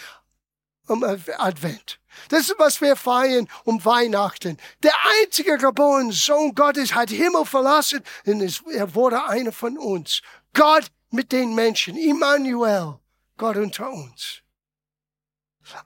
um 0.92 1.04
Advent. 1.04 2.00
Das 2.30 2.42
ist, 2.42 2.56
was 2.58 2.82
wir 2.82 2.96
feiern 2.96 3.48
um 3.64 3.84
Weihnachten. 3.84 4.58
Der 4.84 4.94
einzige 5.22 5.58
geborene 5.58 6.12
Sohn 6.12 6.54
Gottes 6.54 6.94
hat 6.94 7.10
Himmel 7.10 7.46
verlassen 7.46 8.04
und 8.26 8.42
er 8.72 8.94
wurde 8.94 9.26
einer 9.26 9.52
von 9.52 9.78
uns. 9.78 10.22
Gott 10.54 10.86
mit 11.10 11.32
den 11.32 11.56
Menschen. 11.56 11.98
Immanuel. 11.98 13.00
Gott 13.38 13.58
unter 13.58 13.90
uns. 13.90 14.42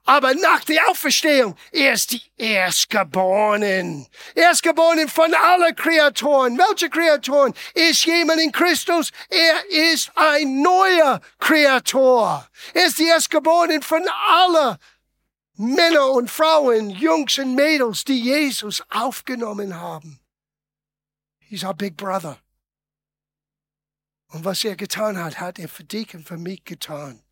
Aber 0.03 0.33
nach 0.33 0.63
der 0.63 0.87
Auferstehung, 0.89 1.55
er 1.71 1.93
ist 1.93 2.11
die 2.11 2.21
Erstgeborenen. 2.37 4.07
Erstgeborenen 4.33 5.07
von 5.09 5.33
allen 5.33 5.75
Kreatoren. 5.75 6.57
Welche 6.57 6.89
Kreatoren? 6.89 7.53
Ist 7.73 8.05
jemand 8.05 8.41
in 8.41 8.51
Christus? 8.51 9.11
Er 9.29 9.93
ist 9.93 10.11
ein 10.15 10.61
neuer 10.61 11.21
Kreator. 11.39 12.47
Er 12.73 12.87
ist 12.87 12.99
die 12.99 13.05
Erstgeborenen 13.05 13.81
von 13.81 14.03
allen 14.27 14.77
Männer 15.57 16.11
und 16.11 16.29
Frauen, 16.29 16.89
Jungs 16.89 17.37
und 17.39 17.55
Mädels, 17.55 18.03
die 18.03 18.21
Jesus 18.21 18.83
aufgenommen 18.89 19.75
haben. 19.75 20.19
He's 21.39 21.63
our 21.63 21.73
big 21.73 21.95
brother. 21.95 22.41
Und 24.27 24.43
was 24.43 24.63
er 24.63 24.75
getan 24.75 25.17
hat, 25.17 25.39
hat 25.39 25.59
er 25.59 25.69
für 25.69 25.83
dich 25.83 26.13
und 26.13 26.27
für 26.27 26.37
mich 26.37 26.63
getan. 26.65 27.23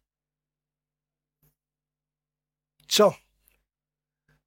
So, 2.90 3.16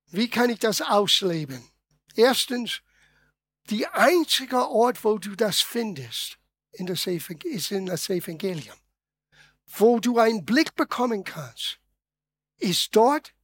wie 0.06 0.30
kann 0.30 0.50
ich 0.50 0.60
das 0.60 0.80
ausleben? 0.80 1.68
Erstens, 2.14 2.80
die 3.68 3.86
einzige 3.88 4.68
Ort, 4.68 5.04
wo 5.04 5.18
du 5.18 5.34
das 5.34 5.60
findest, 5.60 6.38
in 6.72 6.86
das 6.86 7.06
ist 7.06 7.70
in 7.72 7.86
das 7.86 8.08
Evangelium. 8.08 8.76
Wo 9.66 9.98
du 9.98 10.18
einen 10.18 10.44
Blick 10.44 10.74
bekommen 10.76 11.24
kannst, 11.24 11.80
ist 12.58 12.94
dort, 12.94 13.34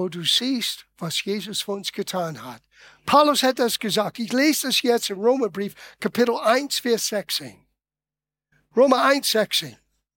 wo 0.00 0.08
du 0.08 0.24
siehst, 0.24 0.86
was 0.96 1.22
Jesus 1.22 1.60
für 1.60 1.72
uns 1.72 1.92
getan 1.92 2.42
hat. 2.42 2.62
Paulus 3.04 3.42
hat 3.42 3.58
das 3.58 3.78
gesagt. 3.78 4.18
Ich 4.18 4.32
lese 4.32 4.68
das 4.68 4.80
jetzt 4.80 5.10
im 5.10 5.20
Romerbrief, 5.20 5.74
Kapitel 6.00 6.38
1, 6.38 6.78
Vers 6.78 7.08
16. 7.08 7.66
Roma 8.74 9.06
1, 9.08 9.30
16. 9.30 9.76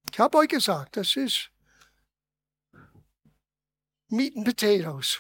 Ich 0.10 0.20
habe 0.22 0.38
euch 0.38 0.48
gesagt, 0.48 0.96
das 0.96 1.18
ist 1.18 1.52
Meat 4.08 4.38
and 4.38 4.46
Potatoes. 4.46 5.20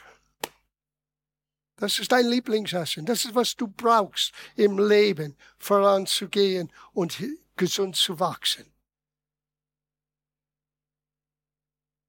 Das 1.75 1.99
ist 1.99 2.13
dein 2.13 2.29
Lieblingsessen. 2.29 3.05
Das 3.05 3.25
ist, 3.25 3.35
was 3.35 3.57
du 3.57 3.67
brauchst 3.67 4.31
im 4.55 4.79
Leben, 4.79 5.35
voranzugehen 5.57 6.71
und 6.93 7.21
gesund 7.57 7.97
zu 7.97 8.17
wachsen. 8.17 8.71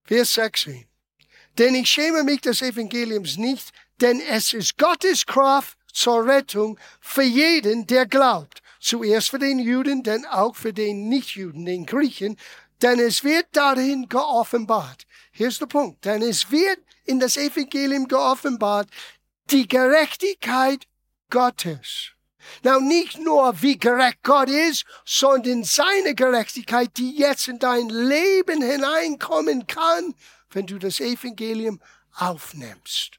Vers 0.05 0.35
16. 0.35 0.87
Denn 1.59 1.75
ich 1.75 1.89
schäme 1.89 2.25
mich 2.25 2.41
des 2.41 2.63
Evangeliums 2.63 3.37
nicht, 3.37 3.73
denn 4.01 4.21
es 4.21 4.53
ist 4.53 4.77
Gottes 4.77 5.25
Kraft 5.27 5.79
zur 5.93 6.27
Rettung 6.27 6.79
für 7.01 7.23
jeden, 7.23 7.87
der 7.87 8.07
glaubt. 8.07 8.61
Zuerst 8.81 9.31
für 9.31 9.39
den 9.39 9.59
Juden, 9.59 10.03
dann 10.03 10.27
auch 10.27 10.57
für 10.57 10.73
den 10.73 11.09
Nichtjuden, 11.09 11.65
den 11.65 11.87
Griechen, 11.87 12.37
denn 12.83 12.99
es 12.99 13.25
wird 13.25 13.47
darin 13.53 14.09
geoffenbart. 14.09 15.07
Hier 15.33 15.49
ist 15.49 15.61
der 15.61 15.67
Punkt. 15.67 16.05
Denn 16.05 16.23
es 16.23 16.51
wird 16.51 16.79
in 17.05 17.19
das 17.19 17.37
Evangelium 17.37 18.09
geoffenbart 18.09 18.89
die 19.51 19.67
Gerechtigkeit 19.67 20.85
Gottes. 21.31 22.11
Now, 22.63 22.79
nicht 22.79 23.19
nur 23.19 23.63
wie 23.63 23.79
gerecht 23.79 24.19
Gott 24.23 24.51
ist, 24.51 24.85
sondern 25.05 25.65
seine 25.65 26.15
Gerechtigkeit, 26.15 26.91
die 26.97 27.17
jetzt 27.17 27.49
in 27.49 27.59
dein 27.59 27.89
Leben 27.89 28.61
hineinkommen 28.61 29.67
kann, 29.67 30.15
wenn 30.55 30.67
du 30.67 30.79
das 30.79 31.01
Evangelium 31.01 31.81
aufnimmst. 32.15 33.19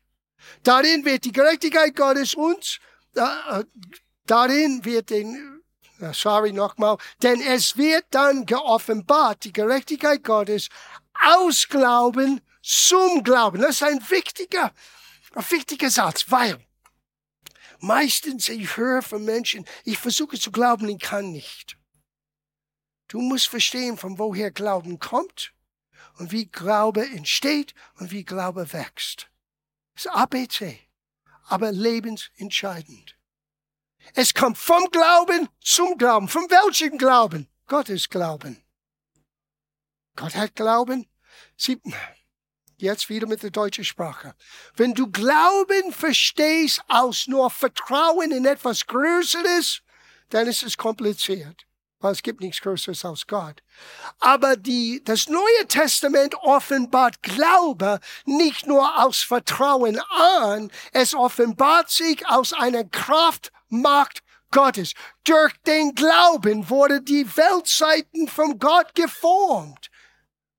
Darin 0.64 1.06
wird 1.06 1.26
die 1.26 1.32
Gerechtigkeit 1.32 1.96
Gottes 1.96 2.36
uns, 2.36 2.80
äh, 3.16 3.64
darin 4.26 4.84
wird 4.86 5.10
den, 5.10 5.62
äh, 6.00 6.14
sorry 6.14 6.52
nochmal, 6.52 6.98
denn 7.22 7.42
es 7.42 7.78
wird 7.78 8.06
dann 8.12 8.46
geoffenbart, 8.46 9.44
die 9.44 9.54
Gerechtigkeit 9.54 10.24
Gottes 10.24 10.70
aus 11.24 11.68
Glauben 11.68 12.42
zum 12.62 13.24
Glauben. 13.24 13.62
Das 13.62 13.78
ist 13.78 13.84
ein 13.84 14.10
wichtiger, 14.10 14.74
ein 15.34 15.46
wichtiger 15.50 15.90
Satz, 15.90 16.26
weil 16.30 16.64
meistens 17.80 18.50
ich 18.50 18.78
höre 18.78 19.02
von 19.02 19.24
Menschen, 19.24 19.66
ich 19.84 19.98
versuche 19.98 20.40
zu 20.40 20.52
glauben, 20.52 20.88
ich 20.90 21.00
kann 21.00 21.32
nicht. 21.32 21.78
Du 23.08 23.22
musst 23.22 23.48
verstehen, 23.48 23.98
von 23.98 24.18
woher 24.18 24.52
Glauben 24.52 25.00
kommt 25.00 25.55
und 26.18 26.32
wie 26.32 26.46
Glaube 26.46 27.08
entsteht 27.10 27.74
und 28.00 28.12
wie 28.12 28.24
Glaube 28.24 28.72
wächst. 28.74 29.30
Das 29.94 30.06
ist 30.06 30.12
ABC, 30.12 30.80
aber 31.48 31.72
lebensentscheidend. 31.72 33.18
Es 34.14 34.34
kommt 34.34 34.58
vom 34.58 34.90
Glauben 34.92 35.50
zum 35.62 35.98
Glauben. 35.98 36.28
Von 36.28 36.44
welchem 36.50 36.98
Glauben? 36.98 37.48
Gottes 37.68 38.10
Glauben. 38.10 38.64
Gott 40.16 40.36
hat 40.36 40.56
Glauben. 40.56 41.08
Sie, 41.58 41.82
Jetzt 42.78 43.10
wieder 43.10 43.26
mit 43.26 43.42
der 43.42 43.52
deutschen 43.52 43.86
Sprache. 43.86 44.36
Wenn 44.76 44.94
du 44.94 45.10
Glauben 45.10 45.94
verstehst 45.94 46.84
aus 46.90 47.28
nur 47.28 47.50
Vertrauen 47.50 48.32
in 48.32 48.46
etwas 48.46 48.86
Größeres, 48.86 49.82
dann 50.30 50.48
ist 50.48 50.64
es 50.64 50.78
kompliziert. 50.78 51.66
Weil 52.06 52.12
es 52.12 52.22
gibt 52.22 52.42
nichts 52.42 52.62
Größeres 52.62 53.04
als 53.04 53.26
Gott. 53.26 53.64
Aber 54.20 54.58
die, 54.58 55.02
das 55.04 55.28
Neue 55.28 55.68
Testament 55.68 56.36
offenbart 56.36 57.24
Glaube 57.24 58.00
nicht 58.26 58.68
nur 58.68 59.04
aus 59.04 59.24
Vertrauen 59.24 60.00
an, 60.12 60.72
es 60.92 61.16
offenbart 61.16 61.90
sich 61.90 62.28
aus 62.28 62.54
einer 62.54 62.84
Kraft, 62.84 63.52
Macht, 63.70 64.22
Gottes. 64.52 64.94
Durch 65.24 65.52
den 65.66 65.96
Glauben 65.96 66.70
wurde 66.70 67.02
die 67.02 67.26
Weltzeiten 67.36 68.28
von 68.28 68.60
Gott 68.60 68.94
geformt. 68.94 69.90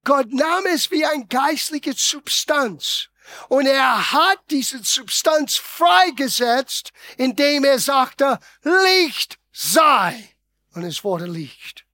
Gott 0.03 0.33
nahm 0.33 0.67
es 0.67 0.91
wie 0.91 1.07
ein 1.07 1.29
geistliche 1.29 1.93
Substanz. 1.93 3.09
Und 3.49 3.67
er 3.67 4.11
hat 4.11 4.41
diese 4.51 4.83
Substanz 4.83 5.55
freigesetzt, 5.55 6.91
indem 7.17 7.63
er 7.63 7.79
sagte, 7.79 8.41
Licht 8.65 9.39
sei. 9.53 10.36
Und 10.77 10.85
es 10.85 11.03
wurde 11.05 11.25
Licht. 11.25 11.87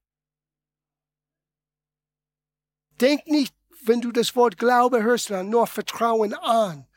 Denk 3.00 3.28
nicht, 3.28 3.54
wenn 3.84 4.00
du 4.00 4.10
das 4.10 4.34
Wort 4.34 4.58
Glaube 4.58 5.04
hörst, 5.04 5.30
nur 5.30 5.68
Vertrauen 5.68 6.34
an. 6.34 6.88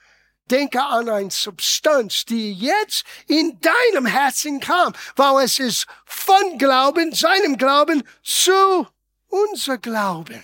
Denke 0.49 0.81
an 0.81 1.09
eine 1.09 1.29
Substanz, 1.29 2.25
die 2.25 2.53
jetzt 2.53 3.05
in 3.27 3.59
deinem 3.61 4.07
Herzen 4.07 4.59
kam, 4.59 4.93
weil 5.15 5.45
es 5.45 5.59
ist 5.59 5.85
von 6.05 6.57
Glauben, 6.57 7.13
seinem 7.13 7.55
Glauben 7.55 8.03
zu 8.23 8.87
unser 9.27 9.77
Glauben. 9.77 10.43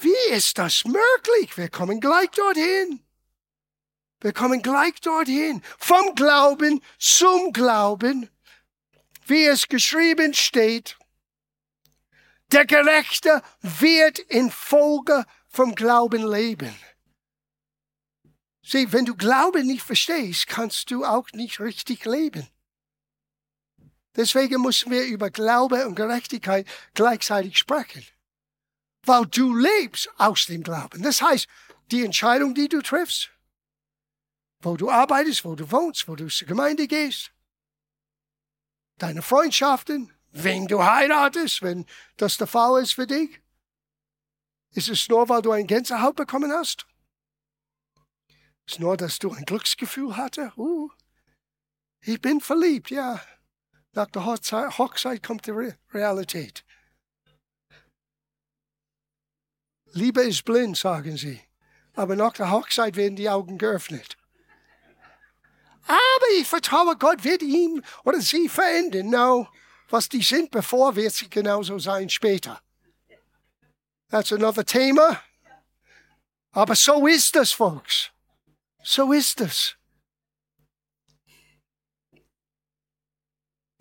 Wie 0.00 0.32
ist 0.32 0.58
das 0.58 0.84
möglich? 0.84 1.56
Wir 1.56 1.68
kommen 1.68 2.00
gleich 2.00 2.30
dorthin. 2.30 3.00
Wir 4.20 4.32
kommen 4.32 4.62
gleich 4.62 5.00
dorthin. 5.00 5.62
Vom 5.78 6.14
Glauben 6.14 6.80
zum 6.98 7.52
Glauben, 7.52 8.30
wie 9.26 9.44
es 9.46 9.68
geschrieben 9.68 10.34
steht. 10.34 10.98
Der 12.52 12.66
Gerechte 12.66 13.42
wird 13.60 14.18
in 14.18 14.50
Folge 14.50 15.24
vom 15.48 15.74
Glauben 15.74 16.26
leben. 16.26 16.74
Sieh, 18.62 18.92
wenn 18.92 19.04
du 19.04 19.14
Glauben 19.14 19.66
nicht 19.66 19.82
verstehst, 19.82 20.46
kannst 20.46 20.90
du 20.90 21.04
auch 21.04 21.28
nicht 21.32 21.60
richtig 21.60 22.04
leben. 22.04 22.48
Deswegen 24.16 24.62
müssen 24.62 24.90
wir 24.90 25.04
über 25.04 25.30
Glaube 25.30 25.86
und 25.86 25.96
Gerechtigkeit 25.96 26.66
gleichzeitig 26.94 27.58
sprechen. 27.58 28.06
Weil 29.04 29.26
du 29.26 29.54
lebst 29.54 30.08
aus 30.16 30.46
dem 30.46 30.62
Glauben. 30.62 31.02
Das 31.02 31.20
heißt, 31.20 31.46
die 31.90 32.04
Entscheidung, 32.04 32.54
die 32.54 32.68
du 32.68 32.80
triffst, 32.80 33.30
wo 34.60 34.76
du 34.76 34.90
arbeitest, 34.90 35.44
wo 35.44 35.54
du 35.54 35.70
wohnst, 35.70 36.08
wo 36.08 36.16
du 36.16 36.28
zur 36.28 36.48
Gemeinde 36.48 36.86
gehst, 36.86 37.33
deine 38.98 39.22
Freundschaften, 39.22 40.12
wen 40.30 40.66
du 40.66 40.84
heiratest, 40.84 41.62
wenn 41.62 41.86
das 42.16 42.36
der 42.36 42.46
Fall 42.46 42.82
ist 42.82 42.94
für 42.94 43.06
dich, 43.06 43.40
ist 44.70 44.88
es 44.88 45.08
nur, 45.08 45.28
weil 45.28 45.42
du 45.42 45.52
ein 45.52 45.66
Gänsehaut 45.66 46.16
bekommen 46.16 46.52
hast? 46.52 46.86
Ist 48.66 48.80
nur, 48.80 48.96
dass 48.96 49.18
du 49.18 49.32
ein 49.32 49.44
Glücksgefühl 49.44 50.16
hatte? 50.16 50.52
Uh, 50.56 50.90
ich 52.00 52.20
bin 52.20 52.40
verliebt, 52.40 52.90
ja. 52.90 53.20
Nach 53.92 54.10
der 54.10 54.24
Hochzeit, 54.24 54.76
Hochzeit 54.78 55.22
kommt 55.22 55.46
die 55.46 55.52
Re 55.52 55.78
Realität. 55.92 56.64
Liebe 59.92 60.22
ist 60.22 60.44
blind, 60.44 60.76
sagen 60.76 61.16
sie. 61.16 61.40
Aber 61.94 62.16
nach 62.16 62.32
der 62.32 62.50
Hochzeit 62.50 62.96
werden 62.96 63.14
die 63.14 63.30
Augen 63.30 63.58
geöffnet. 63.58 64.16
Aber 65.86 66.26
ich 66.38 66.46
vertraue, 66.46 66.96
Gott 66.96 67.24
wird 67.24 67.42
ihm 67.42 67.82
oder 68.04 68.20
sie 68.20 68.48
verändern. 68.48 69.10
No, 69.10 69.48
was 69.88 70.08
die 70.08 70.22
sind 70.22 70.50
bevor, 70.50 70.96
wird 70.96 71.12
sie 71.12 71.28
genauso 71.28 71.78
sein 71.78 72.08
später. 72.08 72.60
That's 74.10 74.32
another 74.32 74.64
Thema. 74.64 75.22
Aber 76.52 76.74
so 76.74 77.06
ist 77.06 77.36
es, 77.36 77.52
Folks. 77.52 78.10
So 78.82 79.12
ist 79.12 79.40
es. 79.40 79.76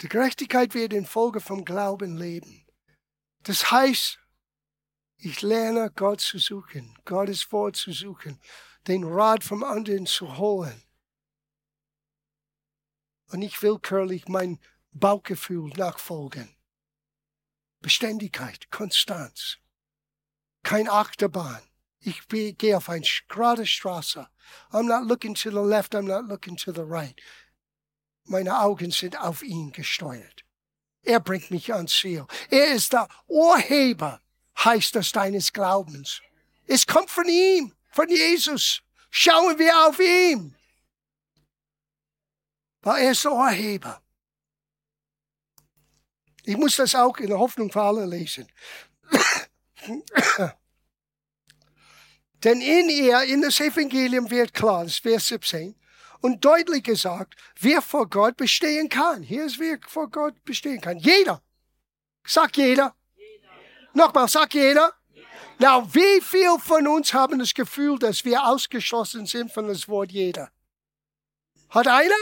Die 0.01 0.09
Gerechtigkeit 0.09 0.73
wird 0.73 0.91
in 0.91 1.05
Folge 1.05 1.39
vom 1.39 1.63
Glauben 1.63 2.17
leben. 2.17 2.65
Das 3.43 3.71
heißt, 3.71 4.19
ich 5.17 5.41
lerne 5.41 5.91
Gott 5.95 6.19
zu 6.19 6.39
suchen, 6.39 6.97
Gottes 7.05 7.49
Wort 7.51 7.77
zu 7.77 7.93
suchen, 7.93 8.41
den 8.87 9.05
Rat 9.05 9.43
vom 9.43 9.63
anderen 9.63 10.05
zu 10.05 10.37
holen. 10.37 10.83
Und 13.33 13.39
nicht 13.39 13.63
willkürlich 13.63 14.27
mein 14.27 14.59
Bauchgefühl 14.91 15.71
nachfolgen. 15.75 16.55
Beständigkeit, 17.81 18.69
Konstanz. 18.69 19.57
Kein 20.61 20.87
Achterbahn. 20.87 21.63
Ich 21.99 22.27
gehe 22.27 22.77
auf 22.77 22.89
eine 22.89 23.03
gerade 23.29 23.65
Straße. 23.65 24.27
I'm 24.71 24.83
not 24.83 25.07
looking 25.09 25.33
to 25.33 25.49
the 25.49 25.67
left, 25.67 25.95
I'm 25.95 26.03
not 26.03 26.29
looking 26.29 26.55
to 26.57 26.71
the 26.71 26.83
right. 26.83 27.19
Meine 28.25 28.61
Augen 28.61 28.91
sind 28.91 29.19
auf 29.19 29.41
ihn 29.41 29.71
gesteuert. 29.71 30.45
Er 31.01 31.19
bringt 31.19 31.49
mich 31.49 31.73
ans 31.73 31.97
Ziel. 31.97 32.27
Er 32.51 32.67
ist 32.67 32.93
der 32.93 33.07
Urheber, 33.25 34.21
heißt 34.63 34.95
das 34.95 35.11
deines 35.11 35.51
Glaubens. 35.51 36.21
Es 36.67 36.85
kommt 36.85 37.09
von 37.09 37.27
ihm, 37.27 37.73
von 37.89 38.09
Jesus. 38.09 38.83
Schauen 39.09 39.57
wir 39.57 39.87
auf 39.87 39.99
ihn. 39.99 40.55
Weil 42.83 43.03
er 43.03 43.11
ist 43.11 43.23
der 43.23 43.31
Urheber. 43.31 44.01
Ich 46.43 46.57
muss 46.57 46.75
das 46.75 46.93
auch 46.93 47.17
in 47.17 47.27
der 47.27 47.39
Hoffnung 47.39 47.71
für 47.71 47.81
alle 47.81 48.05
lesen. 48.05 48.47
Denn 52.43 52.59
in 52.59 52.89
ihr, 52.89 53.23
in 53.23 53.41
das 53.41 53.59
Evangelium 53.61 54.29
wird 54.29 54.53
klar, 54.53 54.83
das 54.83 54.97
Vers 54.97 55.29
17, 55.29 55.75
und 56.19 56.43
deutlich 56.43 56.83
gesagt, 56.83 57.35
wer 57.59 57.81
vor 57.81 58.09
Gott 58.09 58.35
bestehen 58.37 58.89
kann. 58.89 59.23
Hier 59.23 59.45
ist, 59.45 59.59
wer 59.59 59.79
vor 59.87 60.09
Gott 60.09 60.43
bestehen 60.43 60.81
kann. 60.81 60.97
Jeder. 60.97 61.41
Sag 62.25 62.57
jeder. 62.57 62.95
jeder. 63.15 63.49
Nochmal, 63.93 64.27
sag 64.27 64.53
jeder. 64.53 64.93
Na, 65.59 65.85
wie 65.93 66.21
viel 66.21 66.57
von 66.59 66.87
uns 66.87 67.13
haben 67.13 67.39
das 67.39 67.53
Gefühl, 67.53 67.97
dass 67.99 68.25
wir 68.25 68.45
ausgeschlossen 68.45 69.25
sind 69.25 69.51
von 69.51 69.67
das 69.67 69.87
Wort 69.87 70.11
jeder? 70.11 70.51
Hat 71.69 71.87
einer? 71.87 72.15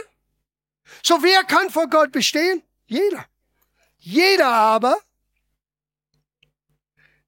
So, 1.04 1.22
wer 1.22 1.44
kann 1.44 1.70
vor 1.70 1.88
Gott 1.88 2.12
bestehen? 2.12 2.64
Jeder. 2.86 3.26
Jeder 3.98 4.48
aber, 4.48 4.98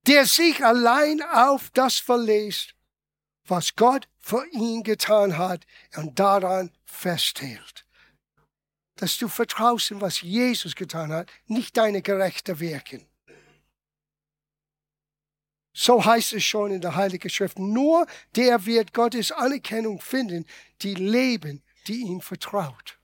der 0.07 0.25
sich 0.25 0.63
allein 0.63 1.21
auf 1.21 1.69
das 1.71 1.97
verlässt, 1.97 2.75
was 3.45 3.75
Gott 3.75 4.07
für 4.19 4.45
ihn 4.51 4.83
getan 4.83 5.37
hat 5.37 5.65
und 5.95 6.19
daran 6.19 6.71
festhält. 6.85 7.85
Dass 8.95 9.17
du 9.17 9.27
vertraust 9.27 9.91
in 9.91 10.01
was 10.01 10.21
Jesus 10.21 10.75
getan 10.75 11.11
hat, 11.11 11.29
nicht 11.47 11.77
deine 11.77 12.01
gerechte 12.01 12.59
Wirken. 12.59 13.05
So 15.73 16.05
heißt 16.05 16.33
es 16.33 16.43
schon 16.43 16.71
in 16.71 16.81
der 16.81 16.95
Heiligen 16.95 17.29
Schrift. 17.29 17.57
Nur 17.57 18.05
der 18.35 18.65
wird 18.65 18.93
Gottes 18.93 19.31
Anerkennung 19.31 19.99
finden, 19.99 20.45
die 20.81 20.93
leben, 20.93 21.63
die 21.87 22.01
ihm 22.01 22.21
vertraut. 22.21 22.99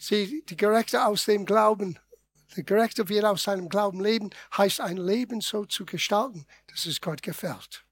Sieh, 0.00 0.44
die 0.48 0.56
Gerechte 0.56 1.04
aus 1.04 1.24
dem 1.24 1.44
Glauben, 1.44 1.98
der 2.56 2.62
Gerechte 2.62 3.08
wird 3.08 3.24
aus 3.24 3.42
seinem 3.42 3.68
Glauben 3.68 4.00
leben, 4.00 4.30
heißt 4.56 4.80
ein 4.80 4.96
Leben 4.96 5.40
so 5.40 5.64
zu 5.64 5.84
gestalten, 5.84 6.46
dass 6.68 6.86
es 6.86 7.00
Gott 7.00 7.22
gefällt. 7.22 7.84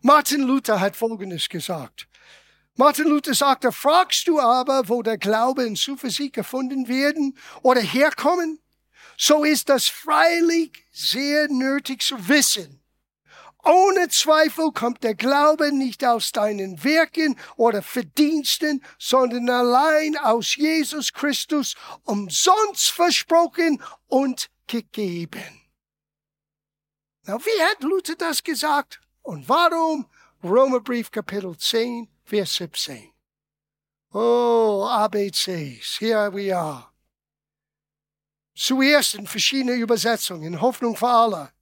Martin 0.00 0.42
Luther 0.42 0.80
hat 0.80 0.96
Folgendes 0.96 1.48
gesagt. 1.48 2.08
Martin 2.74 3.06
Luther 3.06 3.34
sagte, 3.34 3.70
fragst 3.70 4.28
du 4.28 4.40
aber, 4.40 4.88
wo 4.88 5.02
der 5.02 5.18
Glaube 5.18 5.66
und 5.66 5.76
Zuversicht 5.76 6.32
gefunden 6.32 6.88
werden 6.88 7.36
oder 7.62 7.80
herkommen? 7.80 8.60
So 9.16 9.44
ist 9.44 9.68
das 9.68 9.88
freilich 9.88 10.84
sehr 10.92 11.48
nötig 11.48 12.02
zu 12.02 12.28
wissen. 12.28 12.80
Ohne 13.64 14.08
Zweifel 14.08 14.70
kommt 14.72 15.02
der 15.02 15.14
Glaube 15.14 15.72
nicht 15.72 16.04
aus 16.04 16.32
deinen 16.32 16.82
Werken 16.84 17.38
oder 17.56 17.82
Verdiensten, 17.82 18.82
sondern 18.98 19.50
allein 19.50 20.16
aus 20.16 20.56
Jesus 20.56 21.12
Christus, 21.12 21.74
umsonst 22.04 22.90
versprochen 22.90 23.82
und 24.06 24.48
gegeben. 24.66 25.62
Na, 27.24 27.38
wie 27.38 27.62
hat 27.62 27.82
Luther 27.82 28.14
das 28.14 28.42
gesagt? 28.42 29.00
Und 29.22 29.48
warum? 29.48 30.06
Römerbrief 30.42 31.10
Kapitel 31.10 31.56
10, 31.58 32.08
Vers 32.24 32.54
17. 32.54 33.12
Oh, 34.14 34.86
ABCs, 34.88 35.98
here 35.98 36.32
we 36.32 36.56
are. 36.56 36.86
Zuerst 38.54 39.14
in 39.14 39.26
verschiedenen 39.26 39.80
Übersetzungen, 39.80 40.60
Hoffnung 40.60 40.96
für 40.96 41.08
alle. 41.08 41.52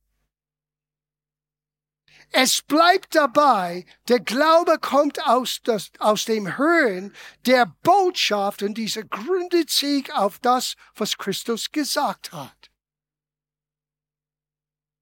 Es 2.31 2.61
bleibt 2.63 3.15
dabei, 3.15 3.87
der 4.09 4.21
Glaube 4.21 4.79
kommt 4.79 5.25
aus, 5.27 5.61
das, 5.63 5.91
aus 5.99 6.25
dem 6.25 6.59
Hören 6.59 7.15
der 7.47 7.67
Botschaft 7.83 8.63
und 8.63 8.75
dieser 8.75 9.05
gründet 9.05 9.71
sich 9.71 10.13
auf 10.13 10.39
das, 10.41 10.75
was 10.95 11.17
Christus 11.17 11.71
gesagt 11.71 12.33
hat. 12.33 12.71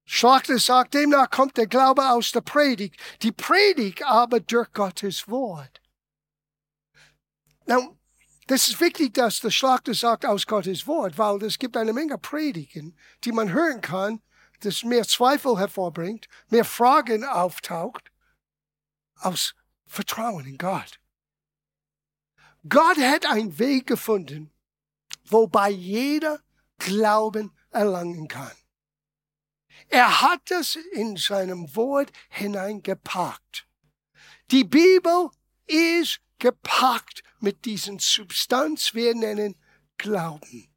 Schlachter 0.06 0.58
sagt, 0.58 0.94
demnach 0.94 1.30
kommt 1.30 1.56
der 1.56 1.66
Glaube 1.66 2.10
aus 2.10 2.30
der 2.32 2.42
Predigt, 2.42 3.00
die 3.22 3.32
Predigt 3.32 4.04
aber 4.04 4.40
durch 4.40 4.70
Gottes 4.72 5.28
Wort. 5.28 5.80
Now, 7.66 7.96
Das 8.46 8.68
ist 8.68 8.78
wichtig, 8.80 9.14
dass 9.14 9.40
der 9.40 9.50
Schlachter 9.50 9.94
sagt 9.94 10.26
aus 10.26 10.46
Gottes 10.46 10.86
Wort, 10.86 11.16
weil 11.16 11.42
es 11.44 11.58
gibt 11.58 11.78
eine 11.78 11.94
Menge 11.94 12.18
Predigen, 12.18 12.94
die 13.24 13.32
man 13.32 13.52
hören 13.52 13.80
kann, 13.80 14.20
das 14.60 14.82
mehr 14.82 15.04
Zweifel 15.06 15.58
hervorbringt, 15.58 16.28
mehr 16.48 16.64
Fragen 16.64 17.24
auftaucht, 17.24 18.10
aus 19.16 19.54
Vertrauen 19.86 20.46
in 20.46 20.58
Gott. 20.58 21.00
Gott 22.68 22.98
hat 22.98 23.26
einen 23.26 23.58
Weg 23.58 23.86
gefunden, 23.86 24.52
wobei 25.24 25.70
jeder 25.70 26.40
Glauben 26.78 27.52
erlangen 27.70 28.28
kann. 28.28 28.56
Er 29.88 30.22
hat 30.22 30.50
es 30.50 30.76
in 30.76 31.16
seinem 31.16 31.74
Wort 31.76 32.10
hineingepackt. 32.30 33.66
Die 34.50 34.64
Bibel 34.64 35.30
ist 35.66 36.20
gepackt 36.38 37.22
mit 37.38 37.64
diesen 37.64 37.98
Substanz, 37.98 38.94
wir 38.94 39.14
nennen 39.14 39.56
Glauben. 39.98 40.68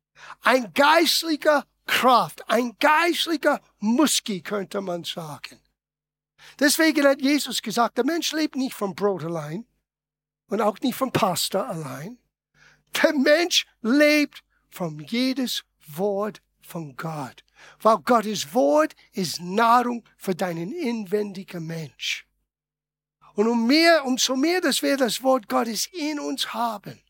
Ein 0.42 0.74
geistlicher 0.74 1.66
Kraft, 1.88 2.48
ein 2.50 2.78
geistlicher 2.80 3.62
Muskel, 3.80 4.42
könnte 4.42 4.82
man 4.82 5.04
sagen. 5.04 5.60
Deswegen 6.60 7.06
hat 7.06 7.22
Jesus 7.22 7.62
gesagt, 7.62 7.98
der 7.98 8.06
Mensch 8.06 8.32
lebt 8.32 8.56
nicht 8.56 8.76
vom 8.76 8.94
Brot 8.94 9.24
allein 9.24 9.66
und 10.48 10.62
auch 10.62 10.80
nicht 10.80 10.96
vom 10.96 11.12
Pasta 11.12 11.64
allein. 11.68 12.20
Der 13.02 13.14
Mensch 13.14 13.66
lebt 13.82 14.44
von 14.70 15.00
jedes 15.00 15.64
Wort 15.88 16.42
von 16.62 16.96
Gott. 16.96 17.44
Weil 17.82 17.98
Gottes 18.00 18.54
Wort 18.54 18.96
ist 19.14 19.42
Nahrung 19.42 20.04
für 20.18 20.36
deinen 20.36 20.72
inwendigen 20.72 21.66
Mensch. 21.66 22.28
Und 23.34 23.48
um 23.48 23.68
mehr, 23.68 24.06
umso 24.06 24.36
mehr, 24.36 24.62
dass 24.62 24.82
wir 24.82 24.98
das 24.98 25.22
Wort 25.24 25.48
Gottes 25.48 25.88
in 25.88 26.20
uns 26.20 26.54
haben, 26.54 27.02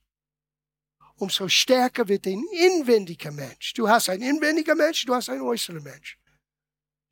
umso 1.18 1.48
stärker 1.48 2.08
wird 2.08 2.26
ein 2.28 2.44
inwendiger 2.52 3.32
Mensch. 3.32 3.74
Du 3.74 3.90
hast 3.90 4.10
einen 4.10 4.24
inwendigen 4.24 4.78
Mensch, 4.78 5.06
du 5.06 5.14
hast 5.14 5.30
einen 5.30 5.42
äußeren 5.42 5.84
Mensch. 5.84 6.18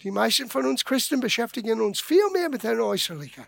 Die 0.02 0.12
meisten 0.12 0.50
von 0.50 0.66
uns 0.66 0.84
Christen 0.84 1.20
beschäftigen 1.20 1.82
uns 1.82 2.02
viel 2.02 2.30
mehr 2.32 2.50
mit 2.50 2.64
den 2.64 2.80
äußerlichen. 2.80 3.46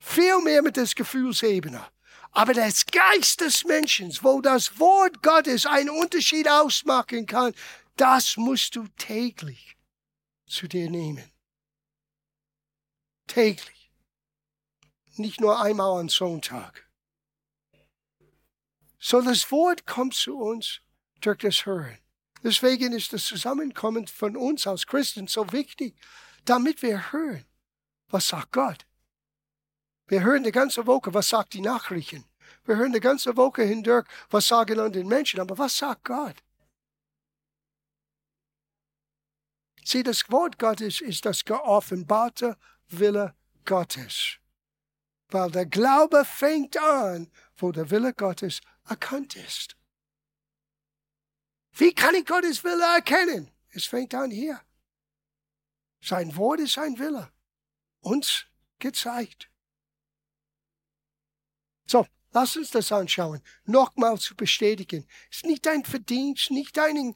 Viel 0.00 0.40
mehr 0.40 0.62
mit 0.62 0.76
der 0.76 0.86
Gefühlsebene. 0.86 1.86
Aber 2.30 2.54
das 2.54 2.86
Geist 2.86 3.40
des 3.42 3.64
Menschen, 3.64 4.10
wo 4.22 4.40
das 4.40 4.78
Wort 4.78 5.22
Gottes 5.22 5.66
einen 5.66 5.90
Unterschied 5.90 6.48
ausmachen 6.48 7.26
kann, 7.26 7.54
das 7.96 8.36
musst 8.36 8.74
du 8.74 8.88
täglich 8.96 9.76
zu 10.46 10.66
dir 10.66 10.90
nehmen. 10.90 11.30
Täglich. 13.26 13.90
Nicht 15.16 15.40
nur 15.40 15.60
einmal 15.60 16.00
am 16.00 16.08
Sonntag. 16.08 16.90
So 19.04 19.20
das 19.20 19.50
Wort 19.50 19.84
kommt 19.84 20.14
zu 20.14 20.38
uns 20.38 20.80
durch 21.20 21.38
das 21.38 21.66
Hören. 21.66 21.98
Deswegen 22.44 22.92
ist 22.92 23.12
das 23.12 23.26
Zusammenkommen 23.26 24.06
von 24.06 24.36
uns 24.36 24.64
als 24.64 24.86
Christen 24.86 25.26
so 25.26 25.50
wichtig, 25.50 25.96
damit 26.44 26.82
wir 26.82 27.10
hören, 27.10 27.44
was 28.10 28.28
sagt 28.28 28.52
Gott. 28.52 28.86
Wir 30.06 30.22
hören 30.22 30.44
die 30.44 30.52
ganze 30.52 30.86
Woche, 30.86 31.12
was 31.12 31.30
sagt 31.30 31.54
die 31.54 31.60
Nachrichten. 31.60 32.24
Wir 32.64 32.76
hören 32.76 32.92
die 32.92 33.00
ganze 33.00 33.36
Woche 33.36 33.64
hindurch, 33.64 34.06
was 34.30 34.46
sagen 34.46 34.78
an 34.78 34.92
den 34.92 35.08
Menschen, 35.08 35.40
aber 35.40 35.58
was 35.58 35.76
sagt 35.76 36.04
Gott? 36.04 36.36
Sieh, 39.84 40.04
das 40.04 40.30
Wort 40.30 40.60
Gottes 40.60 41.00
ist 41.00 41.24
das 41.24 41.44
geoffenbarte 41.44 42.56
Wille 42.88 43.34
Gottes. 43.64 44.38
Weil 45.32 45.50
der 45.50 45.64
Glaube 45.64 46.26
fängt 46.26 46.76
an, 46.76 47.30
wo 47.56 47.72
der 47.72 47.90
Wille 47.90 48.12
Gottes 48.12 48.60
erkannt 48.84 49.34
ist. 49.34 49.76
Wie 51.72 51.94
kann 51.94 52.14
ich 52.14 52.26
Gottes 52.26 52.62
Wille 52.64 52.84
erkennen? 52.84 53.50
Es 53.70 53.86
fängt 53.86 54.14
an 54.14 54.30
hier. 54.30 54.60
Sein 56.02 56.36
Wort 56.36 56.60
ist 56.60 56.74
sein 56.74 56.98
Wille. 56.98 57.32
Uns 58.00 58.44
gezeigt. 58.78 59.48
So, 61.86 62.06
lass 62.32 62.56
uns 62.58 62.70
das 62.70 62.92
anschauen. 62.92 63.40
Nochmal 63.64 64.18
zu 64.18 64.36
bestätigen. 64.36 65.06
Es 65.30 65.38
ist 65.38 65.46
nicht 65.46 65.64
dein 65.64 65.84
Verdienst, 65.84 66.50
nicht 66.50 66.76
dein 66.76 67.14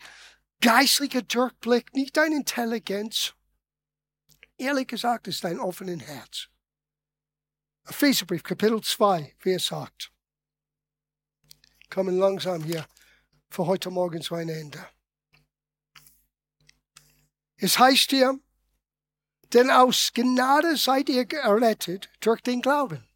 geistlicher 0.63 1.21
Durchblick, 1.21 1.93
nicht 1.93 2.17
deine 2.17 2.37
Intelligenz. 2.37 3.35
Ehrlich 4.57 4.87
gesagt, 4.87 5.29
es 5.29 5.35
ist 5.35 5.45
dein 5.45 5.61
offenes 5.61 6.03
Herz. 6.03 6.49
Epheserbrief, 7.89 8.43
Kapitel 8.43 8.81
2, 8.81 9.37
Vers 9.39 9.73
8. 9.73 10.13
Kommen 11.89 12.19
langsam 12.19 12.65
hier 12.65 12.85
für 13.49 13.65
heute 13.67 13.91
Morgen 13.91 14.21
zu 14.21 14.35
einem 14.35 14.57
Ende. 14.57 14.85
Es 17.57 17.79
heißt 17.79 18.11
hier, 18.11 18.41
denn 19.53 19.71
aus 19.71 20.11
Gnade 20.13 20.77
seid 20.77 21.09
ihr 21.09 21.31
errettet 21.33 22.11
durch 22.19 22.41
den 22.41 22.61
Glauben. 22.61 23.09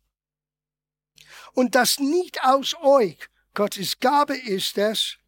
Und 1.52 1.74
das 1.74 1.98
nicht 1.98 2.44
aus 2.44 2.76
euch, 2.80 3.18
Gottes 3.54 3.98
Gabe 3.98 4.36
ist 4.36 4.78
es, 4.78 5.18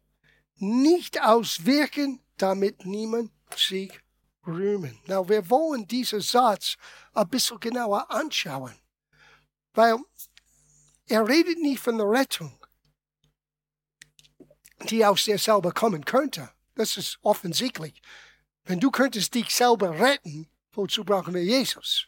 nicht 0.55 1.21
aus 1.21 1.65
Wirken, 1.65 2.23
damit 2.37 2.85
niemand 2.85 3.31
sich 3.57 3.91
rühmen. 4.47 4.97
Na, 5.05 5.27
wir 5.27 5.49
wollen 5.49 5.85
diesen 5.85 6.21
Satz 6.21 6.77
ein 7.13 7.27
bisschen 7.27 7.59
genauer 7.59 8.09
anschauen, 8.09 8.79
weil 9.73 9.97
er 11.07 11.27
redet 11.27 11.59
nicht 11.59 11.79
von 11.79 11.97
der 11.97 12.09
Rettung, 12.09 12.57
die 14.89 15.05
aus 15.05 15.25
dir 15.25 15.37
selber 15.37 15.71
kommen 15.71 16.05
könnte. 16.05 16.49
Das 16.75 16.97
ist 16.97 17.19
offensichtlich. 17.21 18.01
Wenn 18.65 18.79
du 18.79 18.91
könntest 18.91 19.33
dich 19.33 19.53
selber 19.53 19.99
retten, 19.99 20.49
wozu 20.71 21.03
brauchen 21.03 21.33
wir 21.33 21.43
Jesus? 21.43 22.07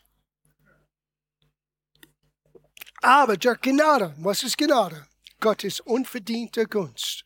Aber 3.01 3.37
durch 3.37 3.61
Gnade, 3.61 4.15
was 4.17 4.43
ist 4.43 4.57
Gnade? 4.57 5.07
Gottes 5.39 5.79
unverdiente 5.79 6.65
Gunst. 6.65 7.25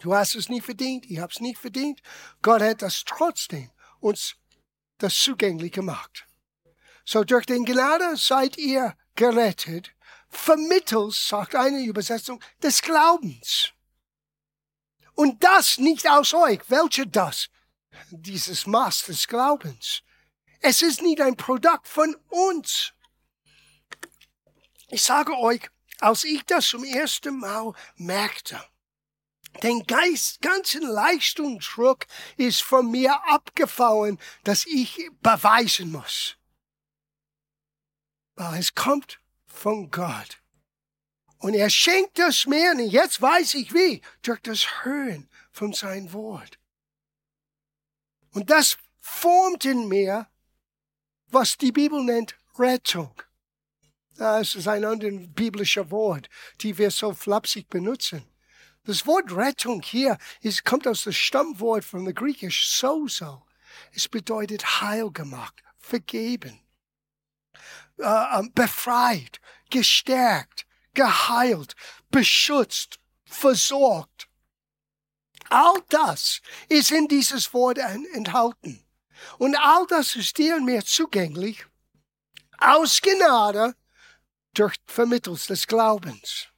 Du 0.00 0.14
hast 0.14 0.34
es 0.34 0.48
nicht 0.48 0.64
verdient, 0.64 1.04
ich 1.10 1.18
habe 1.18 1.32
es 1.32 1.40
nicht 1.40 1.58
verdient. 1.58 2.00
Gott 2.42 2.62
hat 2.62 2.82
das 2.82 3.04
trotzdem 3.04 3.70
uns 4.00 4.36
das 4.98 5.14
zugänglich 5.14 5.72
gemacht. 5.72 6.26
So 7.04 7.24
durch 7.24 7.46
den 7.46 7.64
Gnade 7.64 8.16
seid 8.16 8.56
ihr 8.56 8.96
gerettet, 9.14 9.94
vermittels, 10.28 11.28
sagt 11.28 11.54
eine 11.54 11.82
Übersetzung, 11.82 12.42
des 12.62 12.82
Glaubens. 12.82 13.72
Und 15.14 15.42
das 15.44 15.78
nicht 15.78 16.08
aus 16.08 16.34
euch. 16.34 16.60
Welche 16.68 17.06
das? 17.06 17.48
Dieses 18.10 18.66
Maß 18.66 19.04
des 19.04 19.28
Glaubens. 19.28 20.02
Es 20.60 20.82
ist 20.82 21.02
nicht 21.02 21.20
ein 21.20 21.36
Produkt 21.36 21.86
von 21.86 22.16
uns. 22.28 22.92
Ich 24.88 25.02
sage 25.02 25.36
euch, 25.38 25.68
als 26.00 26.24
ich 26.24 26.44
das 26.44 26.68
zum 26.68 26.84
ersten 26.84 27.38
Mal 27.38 27.72
merkte, 27.96 28.60
den 29.62 29.86
Geist, 29.86 30.42
ganzen 30.42 30.82
Leistungsdruck 30.82 32.06
ist 32.36 32.62
von 32.62 32.90
mir 32.90 33.14
abgefallen, 33.28 34.18
dass 34.42 34.66
ich 34.66 35.08
beweisen 35.22 35.92
muss. 35.92 36.36
Weil 38.36 38.60
es 38.60 38.74
kommt 38.74 39.20
von 39.46 39.90
Gott. 39.90 40.40
Und 41.38 41.54
er 41.54 41.70
schenkt 41.70 42.18
es 42.18 42.46
mir, 42.46 42.72
und 42.72 42.80
jetzt 42.80 43.20
weiß 43.20 43.54
ich 43.54 43.72
wie, 43.74 44.00
durch 44.22 44.40
das 44.40 44.84
Hören 44.84 45.28
von 45.52 45.72
sein 45.72 46.12
Wort. 46.12 46.58
Und 48.32 48.50
das 48.50 48.78
formt 49.00 49.64
in 49.64 49.88
mir, 49.88 50.26
was 51.28 51.58
die 51.58 51.70
Bibel 51.70 52.02
nennt 52.02 52.36
Rettung. 52.58 53.14
Das 54.16 54.54
ist 54.54 54.68
ein 54.68 54.84
anderes 54.84 55.26
biblisches 55.34 55.90
Wort, 55.90 56.28
die 56.60 56.78
wir 56.78 56.90
so 56.90 57.12
flapsig 57.12 57.68
benutzen. 57.68 58.24
Das 58.84 59.06
Wort 59.06 59.34
Rettung 59.34 59.82
hier 59.82 60.18
ist, 60.40 60.64
kommt 60.64 60.86
aus 60.86 61.04
dem 61.04 61.12
Stammwort 61.12 61.84
von 61.84 62.04
der 62.04 62.14
Griechisch 62.14 62.68
sozo. 62.68 63.42
Es 63.92 64.08
bedeutet 64.08 64.80
heil 64.80 65.10
gemacht, 65.10 65.62
vergeben, 65.78 66.60
äh, 67.98 68.42
befreit, 68.54 69.40
gestärkt, 69.70 70.66
geheilt, 70.94 71.74
beschützt, 72.10 72.98
versorgt. 73.24 74.28
All 75.50 75.82
das 75.88 76.40
ist 76.68 76.90
in 76.90 77.08
dieses 77.08 77.52
Wort 77.52 77.78
enthalten. 77.78 78.84
Und 79.38 79.56
all 79.56 79.86
das 79.86 80.16
ist 80.16 80.38
dir 80.38 80.56
und 80.56 80.64
mir 80.64 80.84
zugänglich 80.84 81.66
aus 82.58 83.00
Gnade 83.00 83.74
durch 84.54 84.74
Vermittels 84.86 85.46
des 85.46 85.66
Glaubens. 85.66 86.48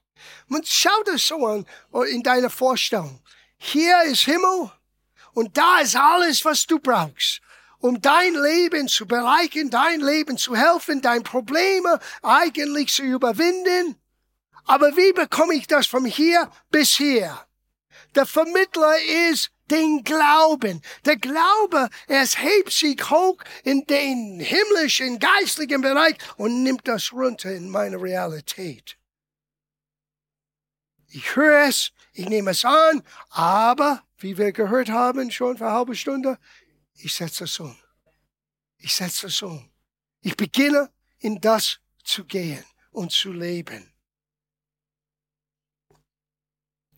Und 0.49 0.67
schau 0.67 1.03
das 1.05 1.27
so 1.27 1.47
an 1.47 1.67
oh, 1.93 2.03
in 2.03 2.23
deiner 2.23 2.51
Vorstellung. 2.51 3.23
Hier 3.59 4.03
ist 4.05 4.23
Himmel 4.23 4.71
und 5.33 5.57
da 5.57 5.81
ist 5.81 5.97
alles, 5.97 6.45
was 6.45 6.67
du 6.67 6.79
brauchst 6.79 7.41
um 7.87 8.01
dein 8.01 8.35
Leben 8.35 8.89
zu 8.89 9.07
bereichern, 9.07 9.71
dein 9.71 10.01
Leben 10.01 10.37
zu 10.37 10.57
helfen, 10.57 11.01
deine 11.03 11.23
Probleme 11.23 12.01
eigentlich 12.23 12.93
zu 12.93 13.03
überwinden. 13.03 13.97
Aber 14.65 14.97
wie 14.97 15.13
bekomme 15.13 15.55
ich 15.55 15.69
das 15.69 15.87
von 15.87 16.05
hier 16.05 16.51
bis 16.71 16.97
hier? 16.97 17.47
Der 18.17 18.27
Vermittler 18.27 18.97
ist 19.31 19.51
den 19.71 20.03
Glauben. 20.03 20.83
Der 21.05 21.17
Glaube, 21.17 21.89
es 22.09 22.43
hebt 22.43 22.73
sich 22.73 23.11
hoch 23.11 23.39
in 23.63 23.85
den 23.87 24.41
himmlischen, 24.41 25.21
geistlichen 25.21 25.81
Bereich 25.81 26.17
und 26.37 26.63
nimmt 26.65 26.89
das 26.89 27.13
runter 27.13 27.53
in 27.53 27.71
meine 27.71 28.01
Realität. 28.01 28.97
Ich 31.09 31.37
höre 31.37 31.69
es, 31.69 31.93
ich 32.13 32.29
nehme 32.29 32.51
es 32.51 32.65
an, 32.65 33.03
aber, 33.31 34.03
wie 34.19 34.37
wir 34.37 34.51
gehört 34.53 34.91
haben 34.91 35.31
schon 35.31 35.57
vor 35.57 35.69
einer 35.69 35.77
halben 35.77 35.95
Stunde, 35.95 36.39
ich 36.99 37.15
setze 37.15 37.45
es 37.45 37.61
um. 37.61 37.77
Ich 38.79 38.95
setze 38.95 39.27
es 39.27 39.43
um. 39.43 39.71
Ich 40.21 40.37
beginne 40.37 40.91
in 41.19 41.41
das 41.41 41.79
zu 42.03 42.25
gehen 42.25 42.65
und 42.91 43.13
zu 43.13 43.33
leben. 43.33 43.93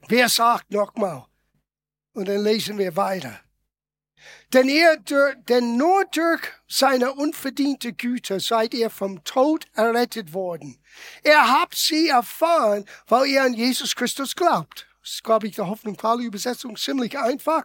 Wer 0.09 0.28
sagt 0.28 0.70
nochmal? 0.70 1.26
Und 2.12 2.28
dann 2.28 2.42
lesen 2.42 2.78
wir 2.78 2.96
weiter. 2.96 3.40
Denn, 4.53 4.68
ihr, 4.68 4.96
denn 5.49 5.76
nur 5.76 6.05
durch 6.07 6.40
seine 6.66 7.12
unverdiente 7.12 7.92
Güte 7.92 8.40
seid 8.40 8.74
ihr 8.74 8.90
vom 8.90 9.22
Tod 9.22 9.66
errettet 9.74 10.32
worden. 10.32 10.82
Ihr 11.24 11.40
habt 11.40 11.76
sie 11.76 12.09
erfahren, 12.09 12.84
weil 13.07 13.26
ihr 13.26 13.42
an 13.42 13.55
Jesus 13.55 13.94
Christus 13.94 14.34
glaubt. 14.34 14.88
Ist, 15.09 15.24
glaube 15.24 15.46
ich, 15.46 15.56
der 15.56 15.66
Hoffnung 15.66 15.96
Pauli 15.96 16.26
Übersetzung 16.26 16.76
ziemlich 16.76 17.18
einfach. 17.18 17.64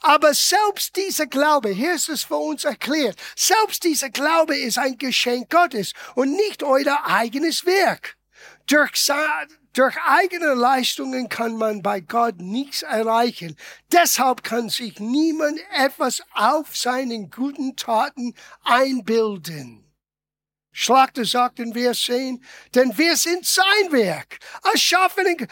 Aber 0.00 0.32
selbst 0.32 0.94
dieser 0.94 1.26
Glaube, 1.26 1.70
hier 1.70 1.94
ist 1.94 2.08
es 2.08 2.22
für 2.22 2.36
uns 2.36 2.64
erklärt, 2.64 3.20
selbst 3.34 3.82
dieser 3.82 4.10
Glaube 4.10 4.56
ist 4.56 4.78
ein 4.78 4.96
Geschenk 4.96 5.50
Gottes 5.50 5.92
und 6.14 6.30
nicht 6.30 6.62
euer 6.62 7.04
eigenes 7.04 7.66
Werk. 7.66 8.16
Durch, 8.66 8.92
durch 9.72 9.96
eigene 10.06 10.54
Leistungen 10.54 11.28
kann 11.28 11.56
man 11.56 11.82
bei 11.82 12.00
Gott 12.00 12.36
nichts 12.38 12.82
erreichen. 12.82 13.56
Deshalb 13.90 14.44
kann 14.44 14.68
sich 14.68 15.00
niemand 15.00 15.58
etwas 15.72 16.22
auf 16.32 16.76
seinen 16.76 17.28
guten 17.28 17.74
Taten 17.74 18.34
einbilden. 18.62 19.84
Schlachter 20.76 21.24
sagt 21.24 21.60
in 21.60 21.72
Vers 21.72 22.02
10, 22.02 22.44
denn 22.74 22.96
wir 22.98 23.16
sind 23.16 23.46
sein 23.46 23.90
Werk, 23.90 24.38
erschaffen. 24.64 25.46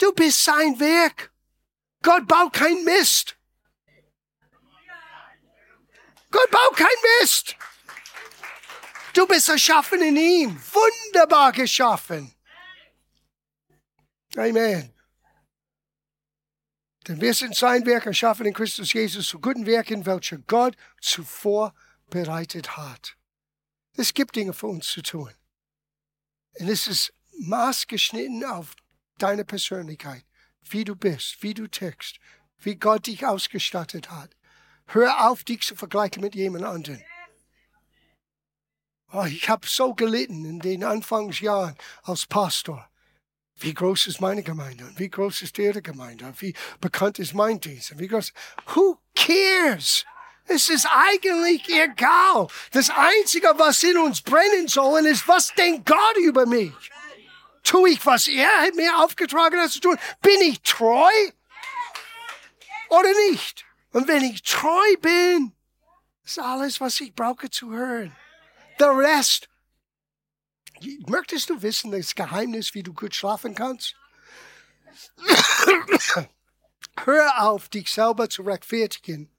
Du 0.00 0.12
bist 0.12 0.42
sein 0.42 0.80
Werk. 0.80 1.30
Gott 2.02 2.26
baut 2.26 2.54
kein 2.54 2.82
Mist. 2.84 3.36
Gott 6.30 6.50
baut 6.50 6.76
kein 6.76 6.88
Mist. 7.20 7.54
Du 9.12 9.26
bist 9.26 9.48
erschaffen 9.48 10.00
in 10.00 10.16
ihm, 10.16 10.62
wunderbar 10.72 11.52
geschaffen. 11.52 12.34
Amen. 14.36 14.94
Denn 17.06 17.20
wir 17.20 17.34
sind 17.34 17.54
sein 17.54 17.84
Werk 17.84 18.06
erschaffen 18.06 18.46
in 18.46 18.54
Christus 18.54 18.92
Jesus 18.92 19.28
zu 19.28 19.38
guten 19.38 19.66
Werken, 19.66 20.06
welche 20.06 20.38
Gott 20.38 20.76
zuvor 21.00 21.74
bereitet 22.08 22.76
hat. 22.76 23.16
Es 23.96 24.14
gibt 24.14 24.36
Dinge 24.36 24.54
für 24.54 24.68
uns 24.68 24.86
zu 24.86 25.02
tun. 25.02 25.34
Und 26.58 26.68
es 26.68 26.86
ist 26.86 27.12
maßgeschnitten 27.38 28.44
auf 28.44 28.74
deine 29.22 29.44
Persönlichkeit, 29.44 30.24
wie 30.62 30.84
du 30.84 30.96
bist, 30.96 31.42
wie 31.42 31.54
du 31.54 31.66
tickst, 31.66 32.18
wie 32.58 32.76
Gott 32.76 33.06
dich 33.06 33.26
ausgestattet 33.26 34.10
hat. 34.10 34.30
Hör 34.86 35.30
auf, 35.30 35.44
dich 35.44 35.62
zu 35.62 35.76
vergleichen 35.76 36.22
mit 36.22 36.34
jemand 36.34 36.64
anderem. 36.64 37.02
Oh, 39.12 39.24
ich 39.24 39.48
habe 39.48 39.66
so 39.66 39.94
gelitten 39.94 40.44
in 40.44 40.60
den 40.60 40.84
Anfangsjahren 40.84 41.76
als 42.02 42.26
Pastor. 42.26 42.88
Wie 43.56 43.74
groß 43.74 44.06
ist 44.06 44.20
meine 44.20 44.42
Gemeinde? 44.42 44.90
Wie 44.96 45.10
groß 45.10 45.42
ist 45.42 45.58
ihre 45.58 45.82
Gemeinde? 45.82 46.32
Wie 46.38 46.54
bekannt 46.80 47.18
ist 47.18 47.34
mein 47.34 47.60
Dienst? 47.60 47.98
Wie 47.98 48.08
groß? 48.08 48.32
Who 48.74 48.98
cares? 49.14 50.04
Es 50.46 50.68
ist 50.68 50.86
eigentlich 50.86 51.68
egal. 51.68 52.48
Das 52.72 52.90
Einzige, 52.90 53.52
was 53.56 53.82
in 53.82 53.98
uns 53.98 54.22
brennen 54.22 54.66
soll, 54.66 55.06
ist, 55.06 55.28
was 55.28 55.52
denkt 55.54 55.86
Gott 55.86 56.16
über 56.16 56.46
mich? 56.46 56.72
Tue 57.62 57.90
ich, 57.90 58.06
was 58.06 58.28
er 58.28 58.74
mir 58.74 58.98
aufgetragen 58.98 59.60
hat 59.60 59.70
zu 59.70 59.80
tun? 59.80 59.98
Bin 60.22 60.40
ich 60.42 60.60
treu? 60.62 61.10
Oder 62.88 63.12
nicht? 63.30 63.64
Und 63.92 64.08
wenn 64.08 64.24
ich 64.24 64.42
treu 64.42 64.96
bin, 65.00 65.52
ist 66.24 66.38
alles, 66.38 66.80
was 66.80 67.00
ich 67.00 67.14
brauche 67.14 67.50
zu 67.50 67.70
hören. 67.72 68.16
Der 68.78 68.96
Rest 68.96 69.50
Möchtest 71.06 71.50
du 71.50 71.60
wissen, 71.60 71.90
das 71.90 72.14
Geheimnis, 72.14 72.74
wie 72.74 72.82
du 72.82 72.94
gut 72.94 73.14
schlafen 73.14 73.54
kannst? 73.54 73.96
Hör 77.04 77.42
auf, 77.42 77.68
dich 77.68 77.92
selber 77.92 78.28
zu 78.30 78.42
rechtfertigen 78.42 79.30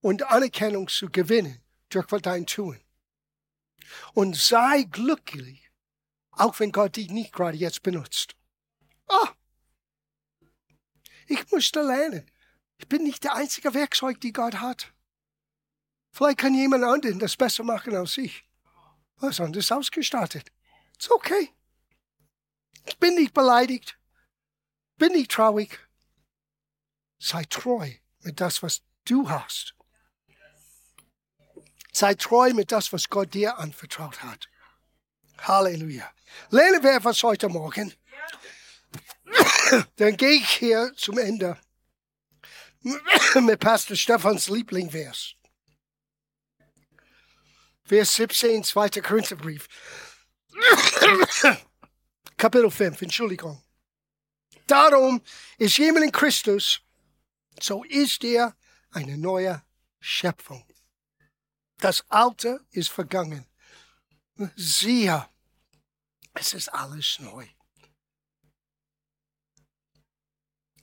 und 0.00 0.22
Anerkennung 0.24 0.88
zu 0.88 1.08
gewinnen 1.10 1.60
durch 1.88 2.06
dein 2.22 2.46
Tun. 2.46 2.80
Und 4.14 4.36
sei 4.36 4.82
glücklich, 4.84 5.67
auch 6.38 6.58
wenn 6.60 6.72
Gott 6.72 6.96
dich 6.96 7.10
nicht 7.10 7.32
gerade 7.32 7.56
jetzt 7.56 7.82
benutzt. 7.82 8.36
Ah, 9.08 9.32
ich 11.26 11.50
musste 11.50 11.82
lernen. 11.82 12.30
Ich 12.78 12.88
bin 12.88 13.02
nicht 13.02 13.24
der 13.24 13.34
einzige 13.34 13.74
Werkzeug, 13.74 14.20
die 14.20 14.32
Gott 14.32 14.56
hat. 14.56 14.92
Vielleicht 16.10 16.38
kann 16.38 16.54
jemand 16.54 16.84
anderen 16.84 17.18
das 17.18 17.36
besser 17.36 17.64
machen 17.64 17.94
als 17.94 18.16
ich. 18.16 18.44
Was 19.16 19.40
anders 19.40 19.70
ausgestattet. 19.70 20.50
Ist 20.98 21.10
okay. 21.10 21.50
Ich 22.86 22.98
bin 22.98 23.14
nicht 23.14 23.34
beleidigt. 23.34 23.98
Bin 24.96 25.12
nicht 25.12 25.30
traurig. 25.30 25.78
Sei 27.18 27.44
treu 27.44 27.92
mit 28.20 28.40
das, 28.40 28.62
was 28.62 28.82
du 29.04 29.28
hast. 29.28 29.74
Sei 31.92 32.14
treu 32.14 32.54
mit 32.54 32.72
das, 32.72 32.92
was 32.92 33.08
Gott 33.08 33.34
dir 33.34 33.58
anvertraut 33.58 34.22
hat. 34.22 34.48
Halleluja. 35.40 36.10
Lernen 36.50 36.82
wir 36.82 36.96
etwas 36.96 37.22
heute 37.22 37.48
Morgen. 37.48 37.92
Dann 39.96 40.16
gehe 40.16 40.40
ich 40.40 40.48
hier 40.48 40.92
zum 40.96 41.18
Ende 41.18 41.58
mit 43.34 43.60
Pastor 43.60 43.96
Stephans 43.96 44.48
Lieblingvers. 44.48 45.34
Vers 47.84 48.14
17, 48.14 48.64
2. 48.64 48.88
Korintherbrief. 49.00 49.68
Kapitel 52.36 52.70
5, 52.70 53.02
Entschuldigung. 53.02 53.62
Darum 54.66 55.22
ist 55.56 55.78
jemand 55.78 56.04
in 56.04 56.12
Christus, 56.12 56.80
so 57.60 57.84
ist 57.84 58.22
er 58.24 58.54
eine 58.90 59.16
neue 59.16 59.62
Schöpfung. 60.00 60.64
Das 61.78 62.04
Alte 62.08 62.60
ist 62.70 62.90
vergangen. 62.90 63.46
Siehe, 64.54 65.28
es 66.34 66.54
ist 66.54 66.68
alles 66.68 67.18
neu. 67.18 67.48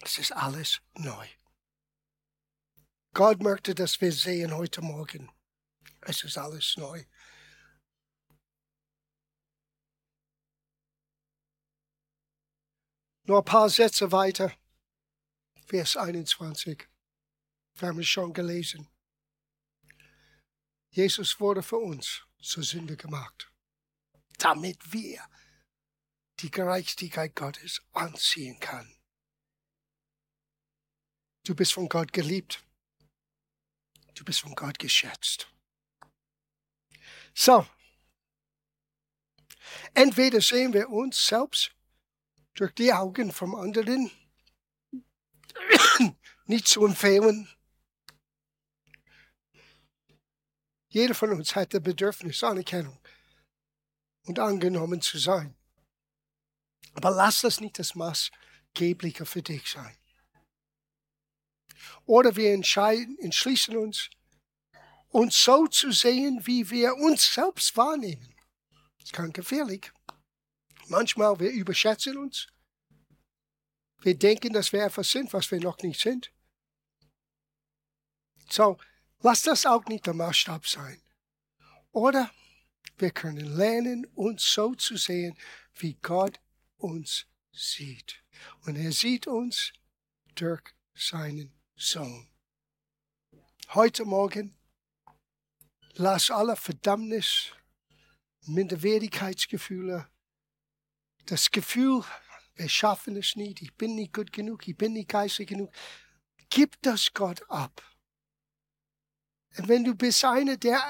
Es 0.02 0.18
ist 0.18 0.34
alles 0.34 0.82
neu. 0.96 1.28
Gott 3.14 3.42
möchte, 3.42 3.74
dass 3.74 4.02
wir 4.02 4.12
sehen 4.12 4.54
heute 4.54 4.82
Morgen. 4.82 5.32
Es 6.02 6.24
ist 6.26 6.38
alles 6.38 6.76
neu. 6.76 7.06
Nur 13.24 13.38
ein 13.40 13.46
paar 13.46 13.70
Sätze 13.70 14.12
weiter. 14.12 14.52
Vers 15.66 15.96
21. 15.96 16.90
Wir 17.76 17.88
haben 17.88 18.00
es 18.00 18.08
schon 18.08 18.34
gelesen. 18.34 18.90
Jesus 20.90 21.40
wurde 21.40 21.64
für 21.64 21.78
uns 21.78 22.26
zur 22.46 22.64
Sünde 22.64 22.96
gemacht, 22.96 23.52
damit 24.38 24.94
wir 24.94 25.22
die 26.40 26.52
Gerechtigkeit 26.52 27.36
Gottes 27.36 27.82
anziehen 27.94 28.60
können. 28.60 28.96
Du 31.44 31.56
bist 31.56 31.74
von 31.74 31.88
Gott 31.88 32.12
geliebt. 32.12 32.64
Du 34.16 34.24
bist 34.24 34.42
von 34.42 34.56
Gott 34.56 34.80
geschätzt. 34.80 35.48
So. 37.34 37.68
Entweder 39.94 40.42
sehen 40.42 40.74
wir 40.74 40.90
uns 40.90 41.28
selbst 41.28 41.72
durch 42.54 42.74
die 42.74 42.94
Augen 42.94 43.32
vom 43.32 43.56
anderen 43.56 44.12
nicht 46.46 46.68
zu 46.68 46.86
empfehlen. 46.86 47.50
Jeder 50.96 51.14
von 51.14 51.30
uns 51.34 51.54
hat 51.58 51.74
das 51.74 51.84
Bedürfnis, 51.84 52.42
Anerkennung 52.42 52.98
und 54.28 54.40
angenommen 54.40 55.02
zu 55.02 55.18
sein. 55.18 55.54
Aber 56.94 57.12
lass 57.12 57.42
das 57.42 57.60
nicht 57.60 57.78
das 57.78 57.96
Maßgebliche 57.96 59.26
für 59.26 59.42
dich 59.42 59.70
sein. 59.70 59.98
Oder 62.06 62.34
wir 62.38 62.54
entscheiden, 62.54 63.20
entschließen 63.20 63.76
uns, 63.76 64.10
uns 65.10 65.44
so 65.44 65.68
zu 65.68 65.92
sehen, 65.92 66.48
wie 66.48 66.70
wir 66.70 66.96
uns 66.96 67.34
selbst 67.34 67.76
wahrnehmen. 67.76 68.34
Das 69.02 69.12
kann 69.12 69.34
gefährlich. 69.34 69.92
Manchmal 70.88 71.38
wir 71.42 71.52
überschätzen 71.52 72.16
uns. 72.16 72.48
Wir 74.00 74.18
denken, 74.18 74.54
dass 74.54 74.72
wir 74.72 74.86
etwas 74.86 75.12
sind, 75.12 75.34
was 75.34 75.52
wir 75.52 75.60
noch 75.60 75.80
nicht 75.80 76.00
sind. 76.00 76.32
So, 78.50 78.78
lass 79.26 79.42
das 79.42 79.66
auch 79.66 79.86
nicht 79.86 80.06
der 80.06 80.14
Maßstab 80.14 80.68
sein. 80.68 81.02
Oder 81.92 82.30
wir 83.00 83.10
können 83.10 83.58
lernen, 83.58 84.06
uns 84.14 84.54
so 84.54 84.76
zu 84.76 84.98
sehen, 84.98 85.36
wie 85.80 85.96
Gott 85.96 86.40
uns 86.78 87.26
sieht. 87.52 88.24
Und 88.66 88.76
er 88.76 88.92
sieht 88.92 89.26
uns 89.26 89.74
durch 90.36 90.62
seinen 90.94 91.52
Sohn. 91.76 92.30
Heute 93.74 94.06
Morgen 94.06 94.56
lass 95.94 96.30
alle 96.30 96.56
Verdammnis, 96.56 97.52
Minderwertigkeitsgefühle, 98.42 100.08
das 101.26 101.50
Gefühl, 101.50 102.04
wir 102.54 102.70
schaffen 102.70 103.16
es 103.16 103.36
nicht, 103.36 103.64
ich 103.64 103.74
bin 103.74 103.96
nicht 103.96 104.14
gut 104.14 104.32
genug, 104.32 104.68
ich 104.68 104.78
bin 104.78 104.94
nicht 104.94 105.10
geistig 105.10 105.50
genug, 105.50 105.74
gib 106.52 106.80
das 106.84 107.12
Gott 107.12 107.42
ab. 107.50 107.82
Und 109.58 109.68
wenn 109.68 109.84
du 109.84 109.96
bist 109.96 110.24
einer, 110.26 110.58
der 110.58 110.82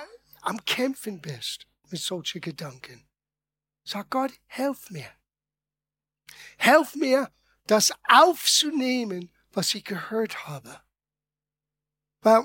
am 0.41 0.63
Kämpfen 0.66 1.22
bist 1.22 1.68
mit 1.89 2.01
solchen 2.01 2.41
Gedanken, 2.41 3.07
sag 3.84 4.09
Gott, 4.09 4.32
helf 4.47 4.89
mir. 4.89 5.09
Helf 6.57 6.95
mir, 6.95 7.32
das 7.68 7.91
aufzunehmen, 8.03 9.32
was 9.51 9.74
ich 9.74 9.84
gehört 9.84 10.47
habe. 10.47 10.82
Weil 12.22 12.43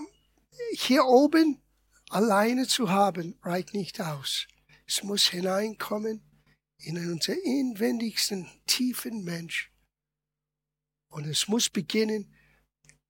hier 0.73 1.05
oben 1.05 1.63
alleine 2.11 2.67
zu 2.67 2.91
haben, 2.91 3.39
reicht 3.43 3.75
nicht 3.75 4.01
aus. 4.01 4.47
Es 4.87 5.03
muss 5.03 5.27
hineinkommen 5.27 6.23
in 6.79 6.97
unser 6.97 7.35
inwendigsten, 7.35 8.51
tiefen 8.67 9.25
Mensch. 9.25 9.73
Und 11.09 11.27
es 11.27 11.49
muss 11.49 11.69
beginnen, 11.69 12.35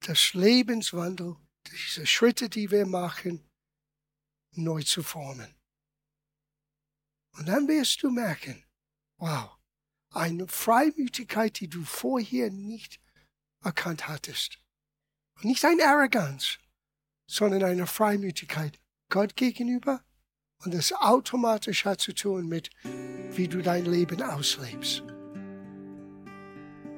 das 0.00 0.32
Lebenswandel, 0.34 1.36
diese 1.66 2.06
Schritte, 2.06 2.48
die 2.48 2.70
wir 2.70 2.86
machen, 2.86 3.48
neu 4.52 4.82
zu 4.82 5.02
formen. 5.02 5.54
Und 7.32 7.46
dann 7.46 7.68
wirst 7.68 8.02
du 8.02 8.10
merken, 8.10 8.64
wow, 9.18 9.56
eine 10.10 10.48
Freimütigkeit, 10.48 11.60
die 11.60 11.68
du 11.68 11.84
vorher 11.84 12.50
nicht 12.50 13.00
erkannt 13.62 14.08
hattest. 14.08 14.58
Und 15.36 15.44
nicht 15.44 15.64
eine 15.64 15.84
Arroganz, 15.84 16.58
sondern 17.26 17.62
eine 17.62 17.86
Freimütigkeit 17.86 18.78
Gott 19.08 19.36
gegenüber. 19.36 20.02
Und 20.64 20.74
das 20.74 20.92
automatisch 20.92 21.84
hat 21.84 22.00
zu 22.00 22.12
tun 22.12 22.48
mit, 22.48 22.70
wie 22.82 23.48
du 23.48 23.62
dein 23.62 23.86
Leben 23.86 24.22
auslebst. 24.22 25.02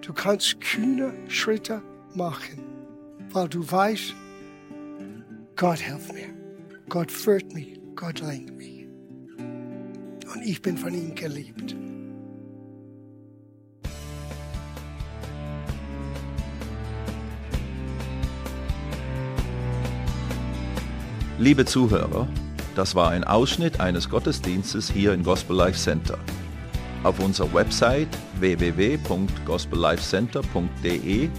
Du 0.00 0.12
kannst 0.12 0.60
kühne 0.60 1.30
Schritte 1.30 1.80
machen, 2.14 2.64
weil 3.30 3.48
du 3.48 3.70
weißt, 3.70 4.14
Gott 5.62 5.78
hilft 5.78 6.12
mir, 6.12 6.28
Gott 6.88 7.12
führt 7.12 7.54
mich, 7.54 7.78
Gott 7.94 8.18
lenkt 8.18 8.56
mich. 8.56 8.88
Und 9.38 10.42
ich 10.44 10.60
bin 10.60 10.76
von 10.76 10.92
ihm 10.92 11.14
geliebt. 11.14 11.76
Liebe 21.38 21.64
Zuhörer, 21.64 22.26
das 22.74 22.96
war 22.96 23.10
ein 23.10 23.22
Ausschnitt 23.22 23.78
eines 23.78 24.10
Gottesdienstes 24.10 24.90
hier 24.90 25.12
im 25.12 25.22
Gospel 25.22 25.54
Life 25.54 25.78
Center. 25.78 26.18
Auf 27.04 27.20
unserer 27.20 27.54
Website 27.54 28.08
www.gospellifecenter.de 28.40 31.30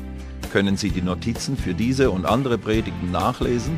können 0.54 0.78
Sie 0.78 0.92
die 0.92 1.02
Notizen 1.02 1.58
für 1.58 1.74
diese 1.74 2.10
und 2.10 2.26
andere 2.26 2.58
Predigten 2.58 3.12
nachlesen 3.12 3.78